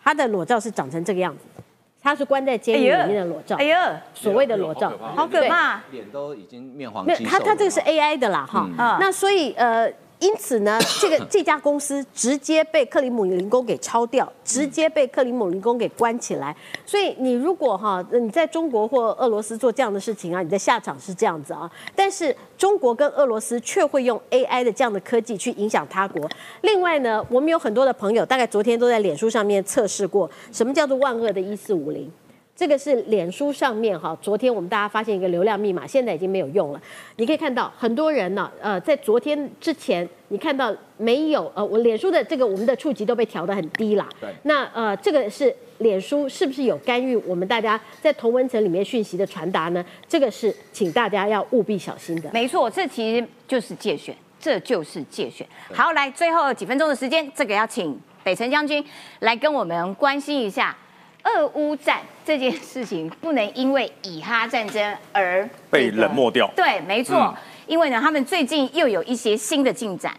[0.08, 1.44] 它的裸照是长成这个样子。
[2.02, 7.06] 他是关在监狱里面的裸照，哎呀，所谓的裸照，好可怕，脸都已经面黄。
[7.06, 9.92] 肌瘦，他他这个是 AI 的啦，哈，那所以呃。
[10.20, 16.56] 因此呢， 这个这家公司直接被克里姆林宫给抄掉，直接被克里姆林宫给关起来。
[16.86, 21.70] 所以你如果哈你在中国或俄罗斯做这样的事情啊，你的下场是这样子啊。
[21.96, 26.28] 但是中国跟俄罗斯却会用 AI 的这样的科技去影响他国。
[26.62, 32.12] 另外呢，我们有很多的朋友，大概昨天都在脸书上面测试过，什么叫做万恶的一四五零。
[32.58, 36.82] 这个是脸书上面哈，昨天我们大家发现一个流量密码，现在已经没有用了。
[37.18, 41.52] 你可以看到很多人呢，呃，在昨天之前，你看到没有？
[41.54, 44.10] 呃，我脸书的这个我们的触及都被调得很低啦。
[44.20, 44.28] 对。
[44.42, 49.86] 那呃，这个是脸书是不是有干预我们大家在同文层里面讯息的传达呢？
[50.08, 52.32] 这个是请大家要务必小心的。
[52.34, 55.46] 没错，这其实就是借选，这就是借选。
[55.72, 58.84] 好，来最后几分钟的时间，这个要请北辰将军
[59.20, 60.76] 来跟我们关心一下。
[61.36, 66.50] 俄乌战这件事情不能因为以哈战争而被冷漠掉。
[66.56, 70.16] 对，没错，因为呢，他们最近又有一些新的进展。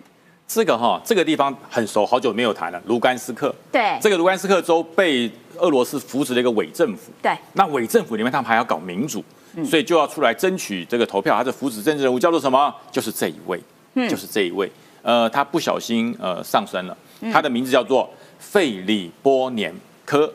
[0.46, 2.80] 这个哈，这个地方很熟，好久没有谈了。
[2.86, 7.12] 卢甘斯克，对，这个卢甘斯克州被俄罗斯扶持了一个伪政府。
[7.20, 9.22] 对，那伪政府里面他们还要搞民主，
[9.64, 11.36] 所以就要出来争取这个投票。
[11.36, 12.74] 他的扶持政治人物叫做什么？
[12.90, 13.61] 就是这一位，
[13.94, 14.70] 嗯就是这一位。
[15.02, 16.96] 呃，他不小心呃上升了，
[17.30, 19.74] 他的名字叫做费里波年
[20.06, 20.32] 科。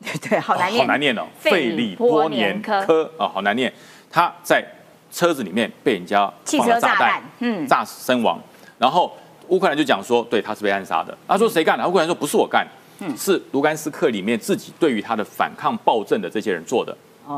[0.28, 1.26] 对，好难念，好难念哦。
[1.38, 3.72] 费里波年科啊，好难念。
[4.10, 4.64] 他在
[5.10, 8.40] 车子里面被人家汽车炸弹，嗯，炸死身亡。
[8.78, 9.12] 然后
[9.48, 11.16] 乌克兰就讲说，对，他是被暗杀的。
[11.26, 11.86] 他说谁干的？
[11.86, 12.66] 乌克兰说不是我干，
[13.00, 16.96] 嗯是卢甘斯克里面自己对于他的反抗暴政的这些人做的。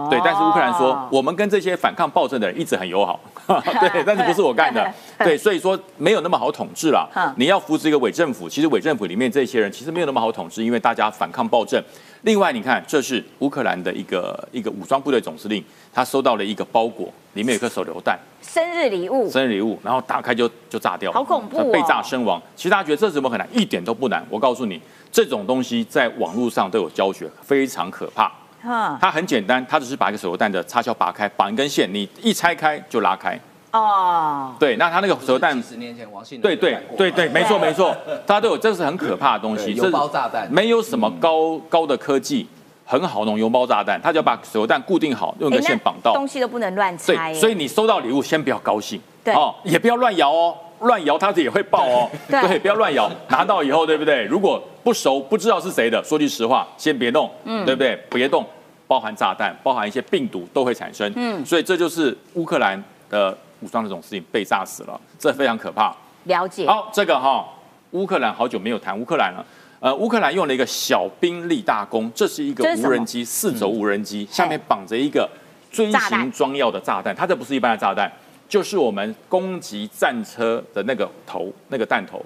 [0.08, 3.18] 对，但是乌克兰说，我们跟这些反抗暴政的人一直很友好。
[3.92, 4.92] 对， 但是不是我干的。
[5.18, 7.08] 对，所以说没有那么好统治了。
[7.36, 11.82] 你要扶持一个伪政府，其实伪政府里面这些人其实没有那么好统治，因为大家反抗暴政。
[12.22, 22.40] 另外，你看，这是乌克兰的一个一个武装部队总司令，他收到了一个包裹，里面有颗手榴弹，生日礼物，生日礼物，然后打开就就炸掉了，好恐怖，被炸身亡。
[22.54, 23.48] 其实大家觉得这怎么很难？
[23.52, 24.22] 一点都不难。
[24.28, 24.78] 我告诉你，
[25.10, 28.30] 这种东西在网络上都有教学，非常可怕。
[28.62, 33.38] 它很简单，它只是把一个手榴弹的插销拔开，绑一根线，你一拆开就拉开。
[33.72, 37.96] 哦，对，那它那个手榴弹，十年前王信对对对对， 没错没错，
[38.26, 42.48] 大家都有，这是很可怕的东西，油包炸弹，没有什么高高的科技，
[42.84, 47.32] 很好弄油包炸弹，他就把手榴弹固定好，用根线绑到，东西都不能乱拆。
[47.32, 49.32] 对，所以你收到礼物先不要高兴，对。
[49.34, 54.24] 哦，也不要乱摇哦，乱摇它也会爆哦，对，不要乱摇，拿到以后对不对？
[54.24, 57.96] 如果不熟不知道是谁的，说句实话，先别动，嗯，对不对？
[58.10, 58.44] 别动。
[58.86, 65.94] 包含炸弹，包含一些病毒都会产生，嗯，所以这就是乌克兰的武装这种事情被炸死了，这非常可怕。
[66.24, 66.66] 了解。
[66.66, 67.46] 好，这个哈，
[67.92, 69.46] 乌克兰好久没有谈乌克兰了。
[69.78, 75.30] 呃，乌克兰用了一个小兵立大功，这是一个无人机，四轴无人机，下面绑着一个
[75.70, 78.10] 锥形装药的炸弹，它这不是一般的炸弹，
[78.50, 82.20] 就是我们攻击战车的那个头，那个弹头。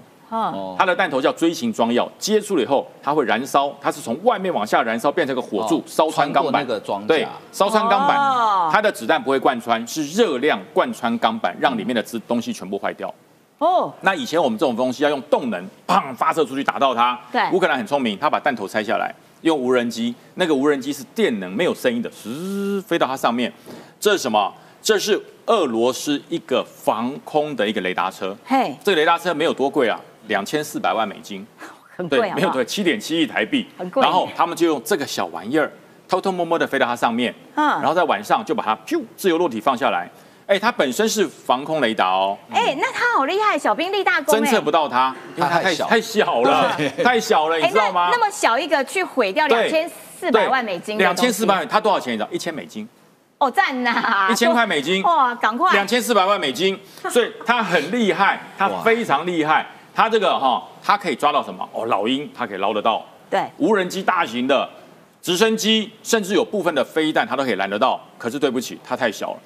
[0.77, 13.13] 它的弹头叫锥形装药，接触了以后，它会燃烧，它是从外面往下燃烧，变成个火柱哦，烧穿钢板穿过那个装对，烧穿钢板哦，它的子弹不会贯穿，是热量贯穿钢板，让里面的资东西全部坏掉。
[13.59, 17.17] 哦，那以前我们这种东西要用动能，砰发射出去打到它。
[17.31, 23.53] 对乌克兰很聪明，他把弹头拆下来，用无人机，那个无人机是电能，没有声音的，嘶飞到它上面。
[24.01, 24.53] 这是什么？
[24.85, 28.37] 这是俄罗斯一个防空的一个雷达车。
[28.45, 31.45] 嘿，这个雷达车没有多贵啊，两千四百万美金。
[31.97, 33.89] 很贵啊，没有对，七点七亿台币很。
[33.89, 35.73] 贵然后他们就用这个小玩意儿，
[36.07, 40.07] 偷偷摸摸的飞到它上面，嗯然后在晚上就把它咻自由落体放下来。
[40.47, 48.11] 哎，它本身是防空雷达哦，哎，那它好厉害，小兵立大功，侦测不到它，因为它它太小太太小了，太小了， 你哎，知道吗？
[48.11, 52.13] 那那么小一个去毁掉对两千四百万美金两千四百万，它多少钱？
[52.13, 52.29] 你知道？
[52.31, 52.87] 一千美金，
[53.45, 56.79] 哦，赞呐， 一千块美金， 哇，赶快，两千四百万美金，
[57.11, 59.67] 所以它很厉害，它非常厉害。
[59.95, 61.69] 它这个哈，它可以抓到什么？
[61.73, 64.69] 哦，老鹰它可以捞得到，对，无人机大型的
[65.23, 68.01] 直升机，甚至有部分的飞弹，它都可以拦得到。
[68.19, 69.37] 可是对不起，它太小了，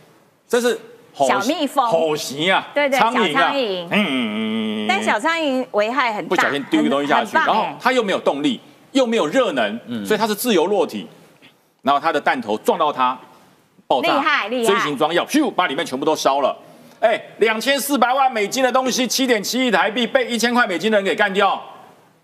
[0.49, 0.79] 这是
[1.13, 8.59] 吼小蜜蜂吼袭啊，对对苍蝇啊，小苍蝇嗯但小苍蝇危害很大，不小心丢一个东西下去，然后它又没有动力，
[8.93, 10.07] 又没有热能，嗯。
[10.07, 11.07] 所以它是自由落体。
[11.83, 13.17] 然后它的弹头撞到它，
[13.89, 16.55] 爆炸，厉害厉害锥形装药，咻，把里面全部都烧了。
[17.01, 21.59] 哎，两千四百万美金的东西，七点七亿台币，被一千块美金的人给干掉，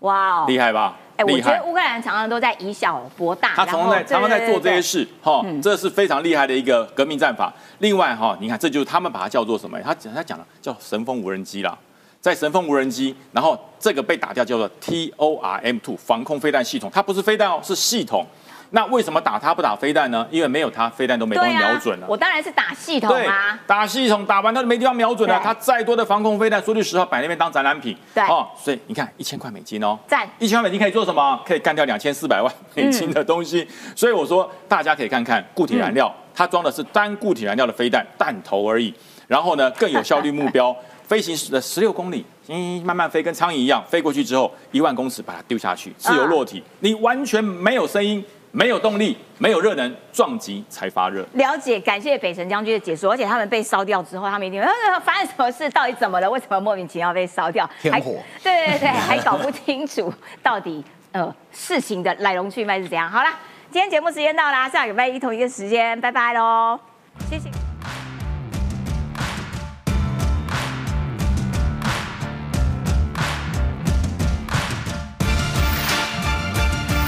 [0.01, 0.95] 哇哦，厉害吧？
[1.17, 1.63] 哎，我觉得。
[1.63, 4.79] 乌克兰常常都在以小博大，他常常在常常在做这些。
[4.79, 7.51] 事，哈嗯，这是非常厉害的一个革命战法。
[7.79, 9.81] 另外哈，你看这就是他们把它叫做什么？
[9.81, 11.75] 他讲他讲了叫神风无人机啦，
[12.21, 18.23] 在神风无人机，然后这个被打掉叫做 T O R M two 防空飞弹系统，它不是飞弹哦，是系统。
[18.75, 20.27] 那为什么打它不打飞弹呢？
[20.29, 22.07] 因为没有它，飞弹都没东对啊西瞄准了。
[22.09, 25.39] 我当然是打系统对啊，，打系统打完它就没地方瞄准了。
[25.39, 27.95] 对它再多的防空飞弹，说句实话，摆那边当展览品。
[28.13, 31.41] 对哦，所以你看一千块美金哦，赞一千块美金可以做什么？
[31.47, 33.65] 可以干掉两千四百万美金的东西。
[33.95, 38.93] 所以我说大家可以看看固体燃料，它装的是单固体燃料的飞弹弹头而已。
[39.25, 40.75] 然后呢，更有效率目标，
[41.07, 48.21] 飞行的十六公里，嗯，慢慢飞，跟苍蝇一样飞过去之后，一万公尺把它丢下去，自由落体，你完全没有声音。
[48.55, 51.27] 没有动力，没有热能，撞击才发热。
[51.33, 53.11] 了解，感谢北辰将军的解说。
[53.11, 54.69] 而且他们被烧掉之后，他们一定呃
[55.03, 56.31] 发生什么事，到底怎么了？
[56.31, 57.69] 为什么莫名其妙被烧掉？
[57.83, 60.81] 还天火对对对，还搞不清楚到底
[61.11, 63.11] 呃事情的来龙去脉是怎样。
[63.11, 63.37] 好啦，
[63.69, 66.79] 今天节目时间到啦，下个礼拜一同一个时间，拜拜喽，
[67.29, 67.49] 谢谢。